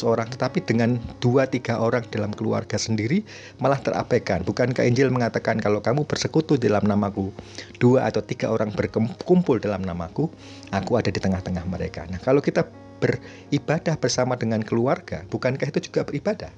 orang. 0.07 0.27
Tetapi 0.31 0.63
dengan 0.63 0.95
dua 1.19 1.45
tiga 1.45 1.83
orang 1.83 2.07
dalam 2.07 2.31
keluarga 2.31 2.79
sendiri 2.79 3.21
malah 3.59 3.77
terabaikan. 3.83 4.47
Bukankah 4.47 4.87
Injil 4.87 5.11
mengatakan 5.11 5.59
kalau 5.59 5.83
kamu 5.83 6.07
bersekutu 6.07 6.55
dalam 6.55 6.87
namaku 6.87 7.35
dua 7.77 8.07
atau 8.07 8.23
tiga 8.23 8.47
orang 8.49 8.71
berkumpul 8.71 9.59
dalam 9.59 9.83
namaku 9.83 10.31
aku 10.71 10.91
ada 10.95 11.11
di 11.11 11.19
tengah-tengah 11.19 11.67
mereka. 11.67 12.07
Nah 12.07 12.23
kalau 12.23 12.39
kita 12.39 12.63
beribadah 13.03 13.99
bersama 13.99 14.39
dengan 14.39 14.63
keluarga 14.63 15.27
bukankah 15.27 15.67
itu 15.67 15.91
juga 15.91 16.07
beribadah? 16.07 16.51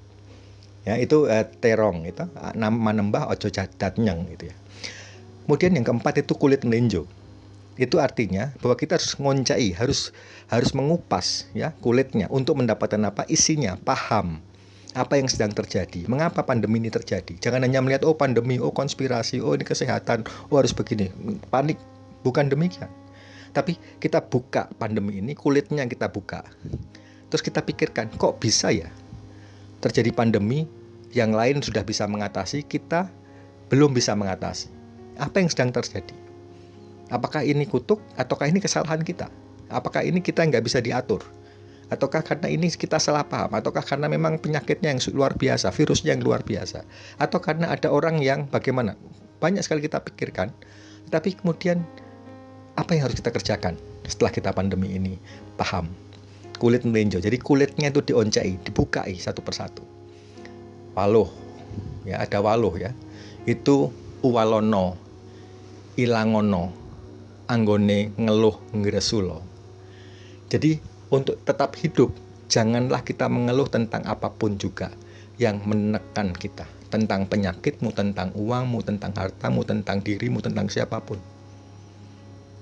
Ya 0.81 0.97
itu 0.97 1.29
uh, 1.29 1.45
terong 1.61 2.09
itu 2.09 2.25
nama 2.57 2.89
nembah 2.93 3.29
ojo 3.29 3.49
nyang 3.97 4.25
gitu 4.37 4.49
ya. 4.49 4.55
Kemudian 5.45 5.75
yang 5.75 5.85
keempat 5.85 6.21
itu 6.21 6.33
kulit 6.37 6.63
melinjo 6.63 7.09
itu 7.81 7.97
artinya 7.97 8.53
bahwa 8.61 8.77
kita 8.77 9.01
harus 9.01 9.17
ngoncai, 9.17 9.73
harus 9.73 10.13
harus 10.53 10.69
mengupas 10.77 11.49
ya 11.57 11.73
kulitnya 11.81 12.29
untuk 12.29 12.61
mendapatkan 12.61 13.01
apa 13.01 13.25
isinya, 13.25 13.73
paham 13.73 14.37
apa 14.93 15.17
yang 15.17 15.25
sedang 15.25 15.49
terjadi, 15.55 16.05
mengapa 16.05 16.45
pandemi 16.45 16.77
ini 16.77 16.93
terjadi. 16.93 17.39
Jangan 17.41 17.65
hanya 17.65 17.81
melihat 17.81 18.05
oh 18.05 18.13
pandemi, 18.13 18.61
oh 18.61 18.69
konspirasi, 18.69 19.41
oh 19.41 19.57
ini 19.57 19.65
kesehatan, 19.65 20.27
oh 20.51 20.61
harus 20.61 20.75
begini, 20.75 21.09
panik. 21.49 21.79
Bukan 22.21 22.53
demikian. 22.53 22.91
Tapi 23.49 23.79
kita 23.97 24.21
buka 24.21 24.69
pandemi 24.77 25.17
ini, 25.17 25.33
kulitnya 25.33 25.87
kita 25.89 26.05
buka. 26.11 26.45
Terus 27.33 27.41
kita 27.41 27.65
pikirkan, 27.65 28.13
kok 28.13 28.37
bisa 28.37 28.69
ya 28.69 28.91
terjadi 29.81 30.13
pandemi 30.13 30.69
yang 31.17 31.33
lain 31.33 31.65
sudah 31.65 31.81
bisa 31.81 32.05
mengatasi, 32.05 32.61
kita 32.61 33.09
belum 33.73 33.95
bisa 33.95 34.13
mengatasi. 34.13 34.69
Apa 35.17 35.41
yang 35.41 35.49
sedang 35.49 35.73
terjadi? 35.73 36.20
Apakah 37.11 37.43
ini 37.43 37.67
kutuk 37.67 37.99
ataukah 38.15 38.47
ini 38.47 38.63
kesalahan 38.63 39.03
kita? 39.03 39.27
Apakah 39.67 40.03
ini 40.07 40.23
kita 40.23 40.47
nggak 40.47 40.63
bisa 40.63 40.79
diatur? 40.79 41.19
Ataukah 41.91 42.23
karena 42.23 42.47
ini 42.47 42.71
kita 42.71 43.03
salah 43.03 43.27
paham? 43.27 43.51
Ataukah 43.51 43.83
karena 43.83 44.07
memang 44.07 44.39
penyakitnya 44.39 44.95
yang 44.95 45.03
luar 45.11 45.35
biasa, 45.35 45.75
virusnya 45.75 46.15
yang 46.15 46.23
luar 46.23 46.39
biasa? 46.39 46.87
Atau 47.19 47.43
karena 47.43 47.67
ada 47.67 47.91
orang 47.91 48.23
yang 48.23 48.47
bagaimana? 48.47 48.95
Banyak 49.43 49.59
sekali 49.59 49.83
kita 49.83 49.99
pikirkan, 49.99 50.55
tapi 51.11 51.35
kemudian 51.35 51.83
apa 52.79 52.95
yang 52.95 53.11
harus 53.11 53.19
kita 53.19 53.35
kerjakan 53.35 53.75
setelah 54.07 54.31
kita 54.31 54.55
pandemi 54.55 54.95
ini 54.95 55.19
paham? 55.59 55.91
Kulit 56.63 56.87
melinjo, 56.87 57.19
jadi 57.19 57.35
kulitnya 57.35 57.91
itu 57.91 57.99
dioncai, 57.99 58.55
dibukai 58.63 59.11
satu 59.19 59.43
persatu. 59.43 59.83
Waluh, 60.95 61.27
ya 62.07 62.23
ada 62.23 62.39
waluh 62.39 62.71
ya, 62.79 62.95
itu 63.43 63.91
uwalono, 64.23 64.95
ilangono, 65.99 66.80
anggone 67.51 68.15
ngeluh 68.15 68.55
ngresulo. 68.71 69.43
Jadi 70.47 70.79
untuk 71.11 71.43
tetap 71.43 71.75
hidup 71.75 72.15
janganlah 72.47 73.03
kita 73.03 73.27
mengeluh 73.27 73.67
tentang 73.67 74.07
apa 74.07 74.31
pun 74.31 74.55
juga 74.55 74.95
yang 75.35 75.59
menekan 75.67 76.31
kita 76.31 76.63
tentang 76.91 77.27
penyakitmu, 77.27 77.95
tentang 77.95 78.35
uangmu, 78.35 78.83
tentang 78.83 79.15
hartamu, 79.15 79.63
tentang 79.63 80.03
dirimu, 80.03 80.43
tentang 80.43 80.67
siapa 80.67 80.99
pun. 80.99 81.19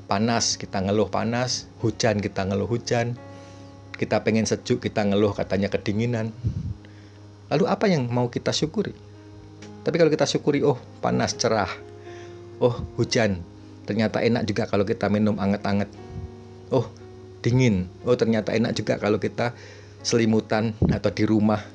Panas, 0.06 0.58
kita 0.58 0.82
ngeluh 0.86 1.10
panas, 1.10 1.70
hujan, 1.82 2.22
kita 2.22 2.46
ngeluh 2.46 2.70
hujan, 2.70 3.18
kita 3.98 4.22
pengen 4.22 4.46
sejuk, 4.46 4.86
kita 4.86 5.06
ngeluh 5.06 5.34
katanya 5.34 5.70
kedinginan. 5.70 6.34
Lalu 7.50 7.66
apa 7.66 7.90
yang 7.90 8.06
mau 8.10 8.30
kita 8.30 8.54
syukuri? 8.54 8.94
Tapi 9.82 9.96
kalau 9.98 10.14
kita 10.14 10.30
syukuri, 10.30 10.62
oh 10.62 10.78
panas 11.02 11.34
cerah, 11.34 11.70
oh 12.62 12.86
hujan, 12.98 13.42
ternyata 13.90 14.22
enak 14.22 14.46
juga 14.46 14.70
kalau 14.70 14.86
kita 14.86 15.10
minum 15.10 15.34
anget-anget. 15.42 15.90
Oh 16.70 16.86
dingin. 17.42 17.90
Oh 18.06 18.14
ternyata 18.14 18.54
enak 18.54 18.78
juga 18.78 19.02
kalau 19.02 19.18
kita 19.18 19.58
selimutan 20.06 20.78
atau 20.94 21.10
di 21.10 21.26
rumah 21.26 21.66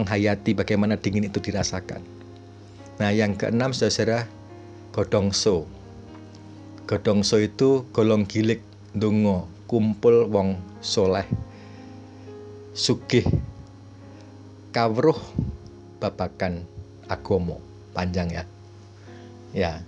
menghayati 0.00 0.56
bagaimana 0.56 0.96
dingin 0.96 1.28
itu 1.28 1.36
dirasakan. 1.36 2.00
Nah 2.96 3.12
yang 3.12 3.36
keenam 3.36 3.76
saudara 3.76 4.24
godongso. 4.96 5.68
Godongso 6.88 7.36
itu 7.36 7.84
golong 7.92 8.24
gilik 8.24 8.64
dungo 8.96 9.44
kumpul 9.68 10.26
wong 10.26 10.56
soleh 10.80 11.28
sugih 12.72 13.28
kawruh 14.72 15.20
babakan 16.00 16.64
agomo. 17.12 17.60
Panjang 17.92 18.32
ya. 18.32 18.44
Ya 19.52 19.84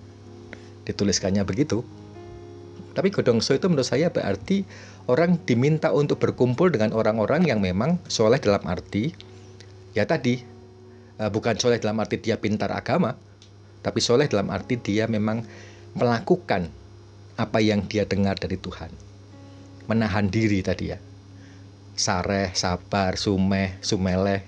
dituliskannya 0.87 1.43
begitu. 1.47 1.83
Tapi 2.93 3.09
godongso 3.09 3.57
itu 3.57 3.73
menurut 3.73 3.89
saya 3.89 4.13
berarti 4.13 4.69
orang 5.09 5.41
diminta 5.49 5.89
untuk 5.97 6.21
berkumpul 6.21 6.69
dengan 6.69 6.93
orang-orang 6.93 7.49
yang 7.49 7.65
memang 7.65 7.97
soleh 8.05 8.37
dalam 8.37 8.61
arti 8.69 9.17
ya 9.97 10.05
tadi 10.05 10.45
eh, 11.17 11.31
bukan 11.33 11.57
soleh 11.57 11.81
dalam 11.81 11.97
arti 12.05 12.21
dia 12.21 12.37
pintar 12.37 12.69
agama, 12.73 13.17
tapi 13.81 13.99
soleh 14.05 14.29
dalam 14.29 14.53
arti 14.53 14.77
dia 14.77 15.09
memang 15.09 15.41
melakukan 15.97 16.69
apa 17.41 17.59
yang 17.65 17.85
dia 17.89 18.05
dengar 18.05 18.37
dari 18.37 18.61
Tuhan. 18.61 18.93
menahan 19.83 20.31
diri 20.31 20.63
tadi 20.63 20.95
ya. 20.95 20.99
Sareh, 21.99 22.55
sabar, 22.55 23.19
sumeh, 23.19 23.83
sumeleh, 23.83 24.47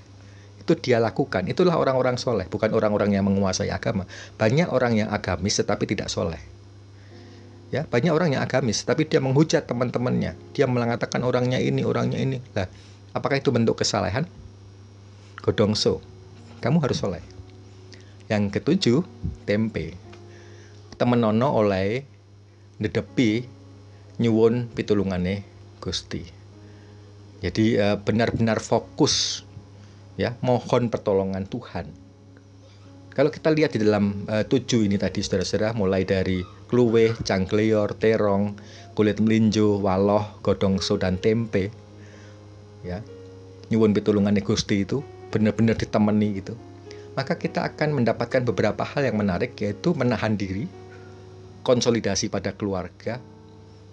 itu 0.64 0.72
dia 0.81 0.96
lakukan. 0.96 1.44
Itulah 1.44 1.77
orang-orang 1.77 2.16
soleh, 2.16 2.48
bukan 2.48 2.72
orang-orang 2.72 3.12
yang 3.12 3.29
menguasai 3.29 3.68
agama. 3.68 4.09
Banyak 4.40 4.72
orang 4.72 4.96
yang 4.96 5.09
agamis 5.12 5.61
tetapi 5.61 5.85
tidak 5.85 6.09
soleh. 6.09 6.40
Ya, 7.68 7.85
banyak 7.85 8.09
orang 8.16 8.33
yang 8.33 8.40
agamis 8.40 8.81
tapi 8.88 9.05
dia 9.05 9.20
menghujat 9.20 9.68
teman-temannya. 9.68 10.33
Dia 10.57 10.64
mengatakan 10.64 11.20
orangnya 11.20 11.61
ini, 11.61 11.85
orangnya 11.85 12.16
ini. 12.16 12.40
Lah, 12.57 12.64
apakah 13.12 13.37
itu 13.37 13.53
bentuk 13.53 13.77
kesalehan? 13.77 14.24
Godongso. 15.44 16.00
Kamu 16.64 16.81
harus 16.81 16.96
soleh. 16.96 17.20
Yang 18.33 18.57
ketujuh, 18.57 19.05
tempe. 19.44 20.00
Temen 20.96 21.20
nono 21.20 21.53
oleh 21.53 22.09
nedepi 22.81 23.44
nyuwun 24.16 24.72
pitulungane 24.72 25.44
Gusti. 25.77 26.24
Jadi 27.44 27.77
eh, 27.77 28.00
benar-benar 28.00 28.64
fokus 28.64 29.43
ya 30.14 30.38
mohon 30.42 30.90
pertolongan 30.90 31.46
Tuhan. 31.46 31.90
Kalau 33.14 33.31
kita 33.31 33.55
lihat 33.55 33.79
di 33.79 33.87
dalam 33.87 34.27
uh, 34.27 34.42
tujuh 34.42 34.90
ini 34.90 34.98
tadi 34.98 35.22
saudara-saudara 35.22 35.70
mulai 35.79 36.03
dari 36.03 36.42
kluwe, 36.66 37.14
cangkleyor, 37.22 37.94
terong, 37.94 38.59
kulit 38.98 39.22
melinjo, 39.22 39.79
waloh, 39.79 40.42
godongso 40.42 40.98
dan 40.98 41.22
tempe. 41.22 41.70
Ya. 42.83 43.07
Nyuwun 43.70 43.94
pitulungan 43.94 44.35
Gusti 44.42 44.83
itu 44.83 45.07
benar-benar 45.31 45.79
ditemani 45.79 46.42
gitu. 46.42 46.59
Maka 47.14 47.38
kita 47.38 47.62
akan 47.62 48.03
mendapatkan 48.03 48.42
beberapa 48.42 48.83
hal 48.83 49.07
yang 49.07 49.22
menarik 49.22 49.55
yaitu 49.62 49.94
menahan 49.94 50.35
diri, 50.35 50.66
konsolidasi 51.62 52.27
pada 52.27 52.50
keluarga, 52.50 53.22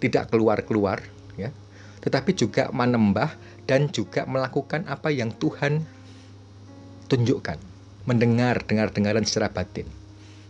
tidak 0.02 0.34
keluar-keluar 0.34 0.98
ya. 1.38 1.54
Tetapi 2.02 2.34
juga 2.34 2.74
menembah 2.74 3.38
dan 3.70 3.86
juga 3.94 4.26
melakukan 4.26 4.82
apa 4.90 5.14
yang 5.14 5.30
Tuhan 5.30 5.86
tunjukkan, 7.12 7.60
mendengar, 8.08 8.64
dengar-dengaran 8.64 9.28
secara 9.28 9.52
batin. 9.52 9.84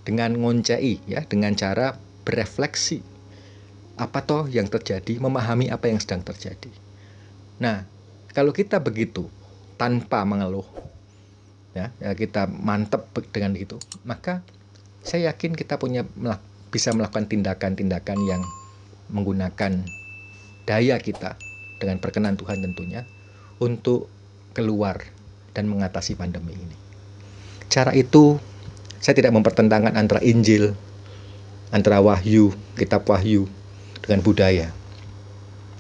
Dengan 0.06 0.38
ngoncei 0.38 1.02
ya, 1.10 1.26
dengan 1.26 1.58
cara 1.58 1.98
berefleksi. 2.22 3.02
Apa 3.98 4.22
toh 4.22 4.46
yang 4.46 4.70
terjadi, 4.70 5.18
memahami 5.18 5.74
apa 5.74 5.90
yang 5.90 5.98
sedang 5.98 6.22
terjadi. 6.22 6.70
Nah, 7.58 7.82
kalau 8.30 8.54
kita 8.54 8.78
begitu 8.78 9.26
tanpa 9.74 10.22
mengeluh, 10.22 10.64
ya, 11.74 11.90
ya 11.98 12.14
kita 12.14 12.46
mantep 12.46 13.10
dengan 13.34 13.58
itu, 13.58 13.76
maka 14.06 14.46
saya 15.02 15.34
yakin 15.34 15.58
kita 15.58 15.82
punya 15.82 16.06
bisa 16.70 16.94
melakukan 16.94 17.26
tindakan-tindakan 17.26 18.18
yang 18.22 18.42
menggunakan 19.10 19.82
daya 20.64 20.96
kita 21.02 21.36
dengan 21.82 21.98
perkenan 21.98 22.38
Tuhan 22.38 22.62
tentunya 22.62 23.04
untuk 23.60 24.06
keluar 24.54 25.02
dan 25.52 25.68
mengatasi 25.68 26.16
pandemi 26.16 26.56
ini. 26.56 26.76
Cara 27.68 27.92
itu 27.96 28.36
saya 29.00 29.16
tidak 29.16 29.32
mempertentangkan 29.32 29.96
antara 29.96 30.20
Injil, 30.20 30.76
antara 31.72 32.00
Wahyu, 32.04 32.52
kitab 32.76 33.08
Wahyu 33.08 33.48
dengan 34.04 34.20
budaya. 34.20 34.68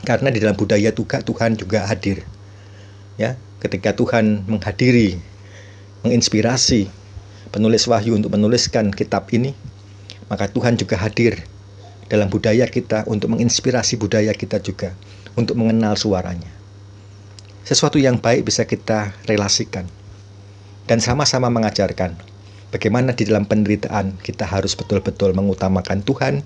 Karena 0.02 0.32
di 0.32 0.42
dalam 0.42 0.56
budaya 0.58 0.90
juga 0.90 1.22
Tuhan 1.22 1.54
juga 1.54 1.86
hadir. 1.86 2.24
Ya, 3.20 3.36
ketika 3.62 3.94
Tuhan 3.94 4.48
menghadiri, 4.48 5.20
menginspirasi 6.02 6.90
penulis 7.52 7.84
Wahyu 7.86 8.16
untuk 8.16 8.32
menuliskan 8.34 8.90
kitab 8.90 9.30
ini, 9.30 9.54
maka 10.26 10.48
Tuhan 10.48 10.80
juga 10.80 10.96
hadir 10.96 11.44
dalam 12.08 12.28
budaya 12.32 12.64
kita 12.68 13.04
untuk 13.08 13.36
menginspirasi 13.36 14.00
budaya 14.00 14.32
kita 14.36 14.60
juga 14.60 14.92
untuk 15.36 15.56
mengenal 15.56 15.96
suaranya 15.96 16.61
sesuatu 17.62 17.94
yang 17.94 18.18
baik 18.18 18.50
bisa 18.50 18.66
kita 18.66 19.14
relasikan 19.30 19.86
dan 20.90 20.98
sama-sama 20.98 21.46
mengajarkan 21.46 22.18
bagaimana 22.74 23.14
di 23.14 23.22
dalam 23.28 23.46
penderitaan 23.46 24.18
kita 24.18 24.42
harus 24.48 24.74
betul-betul 24.74 25.30
mengutamakan 25.30 26.02
Tuhan, 26.02 26.42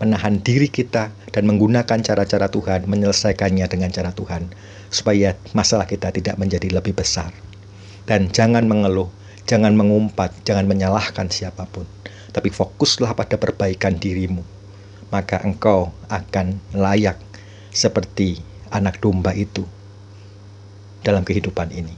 menahan 0.00 0.40
diri 0.40 0.72
kita 0.72 1.12
dan 1.34 1.44
menggunakan 1.44 2.00
cara-cara 2.00 2.48
Tuhan, 2.48 2.88
menyelesaikannya 2.88 3.66
dengan 3.68 3.92
cara 3.92 4.16
Tuhan 4.16 4.48
supaya 4.88 5.36
masalah 5.52 5.84
kita 5.84 6.14
tidak 6.14 6.40
menjadi 6.40 6.72
lebih 6.72 6.96
besar. 6.96 7.34
Dan 8.08 8.32
jangan 8.32 8.64
mengeluh, 8.64 9.12
jangan 9.44 9.76
mengumpat, 9.76 10.32
jangan 10.48 10.64
menyalahkan 10.64 11.28
siapa 11.28 11.68
pun, 11.68 11.84
tapi 12.32 12.48
fokuslah 12.48 13.12
pada 13.12 13.36
perbaikan 13.36 14.00
dirimu. 14.00 14.40
Maka 15.12 15.44
engkau 15.44 15.92
akan 16.08 16.56
layak 16.72 17.20
seperti 17.68 18.40
anak 18.72 18.98
domba 19.02 19.36
itu 19.36 19.66
dalam 21.04 21.22
kehidupan 21.22 21.68
ini. 21.70 21.92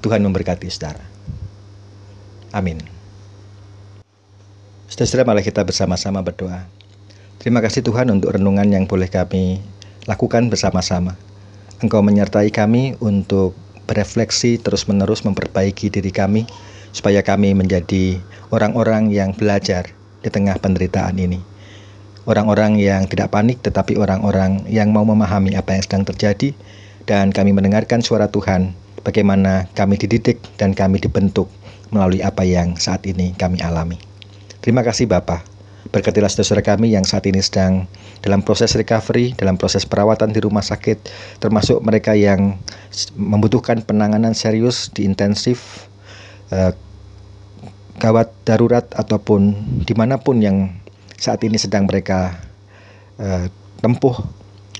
Tuhan 0.00 0.24
memberkati 0.24 0.66
saudara. 0.72 1.04
Amin. 2.56 2.80
Saudara-saudara, 4.88 5.28
mari 5.28 5.42
kita 5.44 5.60
bersama-sama 5.60 6.24
berdoa. 6.24 6.64
Terima 7.36 7.60
kasih 7.60 7.84
Tuhan 7.84 8.08
untuk 8.08 8.32
renungan 8.32 8.64
yang 8.66 8.88
boleh 8.88 9.12
kami 9.12 9.60
lakukan 10.08 10.48
bersama-sama. 10.48 11.14
Engkau 11.84 12.00
menyertai 12.00 12.48
kami 12.48 12.96
untuk 13.04 13.52
berefleksi 13.84 14.56
terus-menerus 14.58 15.22
memperbaiki 15.22 15.92
diri 15.92 16.08
kami 16.10 16.48
supaya 16.96 17.20
kami 17.20 17.52
menjadi 17.52 18.18
orang-orang 18.48 19.12
yang 19.12 19.36
belajar 19.36 19.92
di 20.24 20.28
tengah 20.32 20.56
penderitaan 20.58 21.20
ini. 21.20 21.38
Orang-orang 22.26 22.80
yang 22.80 23.06
tidak 23.06 23.30
panik 23.30 23.62
tetapi 23.62 23.94
orang-orang 23.94 24.66
yang 24.66 24.90
mau 24.90 25.06
memahami 25.06 25.54
apa 25.54 25.78
yang 25.78 25.82
sedang 25.86 26.02
terjadi 26.02 26.50
dan 27.06 27.30
kami 27.30 27.54
mendengarkan 27.54 28.02
suara 28.02 28.26
Tuhan, 28.26 28.74
bagaimana 29.06 29.70
kami 29.78 29.94
dididik 29.94 30.42
dan 30.58 30.74
kami 30.74 30.98
dibentuk 30.98 31.46
melalui 31.94 32.18
apa 32.18 32.42
yang 32.42 32.74
saat 32.74 33.06
ini 33.06 33.30
kami 33.38 33.62
alami. 33.62 33.94
Terima 34.58 34.82
kasih 34.82 35.06
Bapak. 35.06 35.46
Berkatilah 35.94 36.26
saudara 36.26 36.66
kami 36.66 36.90
yang 36.90 37.06
saat 37.06 37.22
ini 37.30 37.38
sedang 37.38 37.86
dalam 38.26 38.42
proses 38.42 38.74
recovery, 38.74 39.38
dalam 39.38 39.54
proses 39.54 39.86
perawatan 39.86 40.34
di 40.34 40.42
rumah 40.42 40.66
sakit, 40.66 40.98
termasuk 41.38 41.78
mereka 41.78 42.18
yang 42.18 42.58
membutuhkan 43.14 43.86
penanganan 43.86 44.34
serius 44.34 44.90
di 44.90 45.06
intensif, 45.06 45.86
eh, 46.50 46.74
gawat 48.02 48.34
darurat 48.42 48.82
ataupun 48.98 49.54
di 49.86 49.94
mana 49.94 50.18
pun 50.18 50.42
yang 50.42 50.74
saat 51.14 51.38
ini 51.46 51.54
sedang 51.54 51.86
mereka 51.86 52.34
eh, 53.22 53.46
tempuh. 53.78 54.18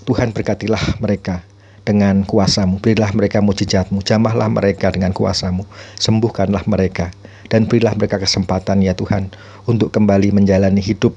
Tuhan 0.06 0.30
berkatilah 0.34 1.02
mereka 1.02 1.42
dengan 1.86 2.26
kuasamu. 2.26 2.82
Berilah 2.82 3.14
mereka 3.14 3.38
mujizatmu, 3.38 4.02
jamahlah 4.02 4.50
mereka 4.50 4.90
dengan 4.90 5.14
kuasamu, 5.14 5.62
sembuhkanlah 6.02 6.66
mereka, 6.66 7.14
dan 7.46 7.70
berilah 7.70 7.94
mereka 7.94 8.18
kesempatan 8.18 8.82
ya 8.82 8.92
Tuhan 8.92 9.30
untuk 9.70 9.94
kembali 9.94 10.34
menjalani 10.34 10.82
hidup 10.82 11.14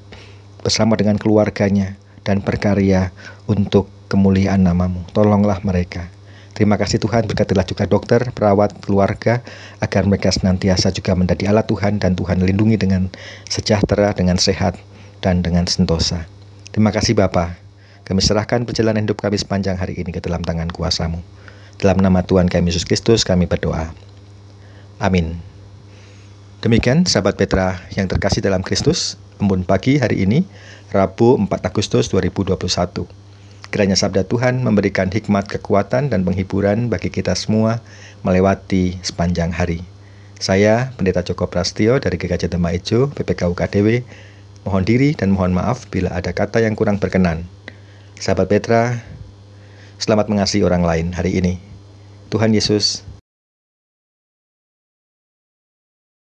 bersama 0.62 0.94
dengan 0.94 1.18
keluarganya 1.18 1.98
dan 2.22 2.46
berkarya 2.46 3.10
untuk 3.50 3.90
kemuliaan 4.08 4.62
namamu. 4.62 5.02
Tolonglah 5.12 5.60
mereka. 5.66 6.08
Terima 6.54 6.76
kasih 6.76 7.00
Tuhan, 7.00 7.24
berkatilah 7.24 7.64
juga 7.64 7.88
dokter, 7.88 8.20
perawat, 8.36 8.84
keluarga, 8.84 9.40
agar 9.80 10.04
mereka 10.04 10.28
senantiasa 10.28 10.92
juga 10.92 11.16
menjadi 11.16 11.56
alat 11.56 11.72
Tuhan 11.72 12.04
dan 12.04 12.20
Tuhan 12.20 12.44
lindungi 12.44 12.76
dengan 12.76 13.08
sejahtera, 13.48 14.12
dengan 14.12 14.36
sehat, 14.36 14.76
dan 15.24 15.40
dengan 15.40 15.72
sentosa. 15.72 16.28
Terima 16.76 16.92
kasih 16.92 17.16
Bapak. 17.16 17.69
Kami 18.10 18.26
serahkan 18.26 18.66
perjalanan 18.66 19.06
hidup 19.06 19.22
kami 19.22 19.38
sepanjang 19.38 19.78
hari 19.78 19.94
ini 19.94 20.10
ke 20.10 20.18
dalam 20.18 20.42
tangan 20.42 20.74
kuasamu. 20.74 21.22
Dalam 21.78 22.02
nama 22.02 22.26
Tuhan 22.26 22.50
kami 22.50 22.74
Yesus 22.74 22.82
Kristus 22.82 23.22
kami 23.22 23.46
berdoa. 23.46 23.94
Amin. 24.98 25.38
Demikian 26.66 27.06
sahabat 27.06 27.38
Petra 27.38 27.78
yang 27.94 28.10
terkasih 28.10 28.42
dalam 28.42 28.66
Kristus, 28.66 29.14
embun 29.38 29.62
pagi 29.62 30.02
hari 30.02 30.26
ini, 30.26 30.42
Rabu 30.90 31.38
4 31.38 31.54
Agustus 31.70 32.10
2021. 32.10 33.06
Kiranya 33.70 33.94
sabda 33.94 34.26
Tuhan 34.26 34.66
memberikan 34.66 35.14
hikmat, 35.14 35.46
kekuatan, 35.46 36.10
dan 36.10 36.26
penghiburan 36.26 36.90
bagi 36.90 37.14
kita 37.14 37.38
semua 37.38 37.78
melewati 38.26 38.98
sepanjang 39.06 39.54
hari. 39.54 39.86
Saya, 40.42 40.98
Pendeta 40.98 41.22
Joko 41.22 41.46
Prastio 41.46 42.02
dari 42.02 42.18
GKJ 42.18 42.50
Tema 42.50 42.74
Ijo, 42.74 43.14
PPK 43.14 43.54
UKDW, 43.54 44.02
mohon 44.66 44.82
diri 44.82 45.14
dan 45.14 45.30
mohon 45.30 45.54
maaf 45.54 45.86
bila 45.94 46.10
ada 46.18 46.34
kata 46.34 46.66
yang 46.66 46.74
kurang 46.74 46.98
berkenan. 46.98 47.46
Sahabat 48.20 48.52
Petra, 48.52 49.00
selamat 49.96 50.28
mengasihi 50.28 50.60
orang 50.68 50.84
lain 50.84 51.16
hari 51.16 51.40
ini. 51.40 51.56
Tuhan 52.28 52.52
Yesus 52.52 53.08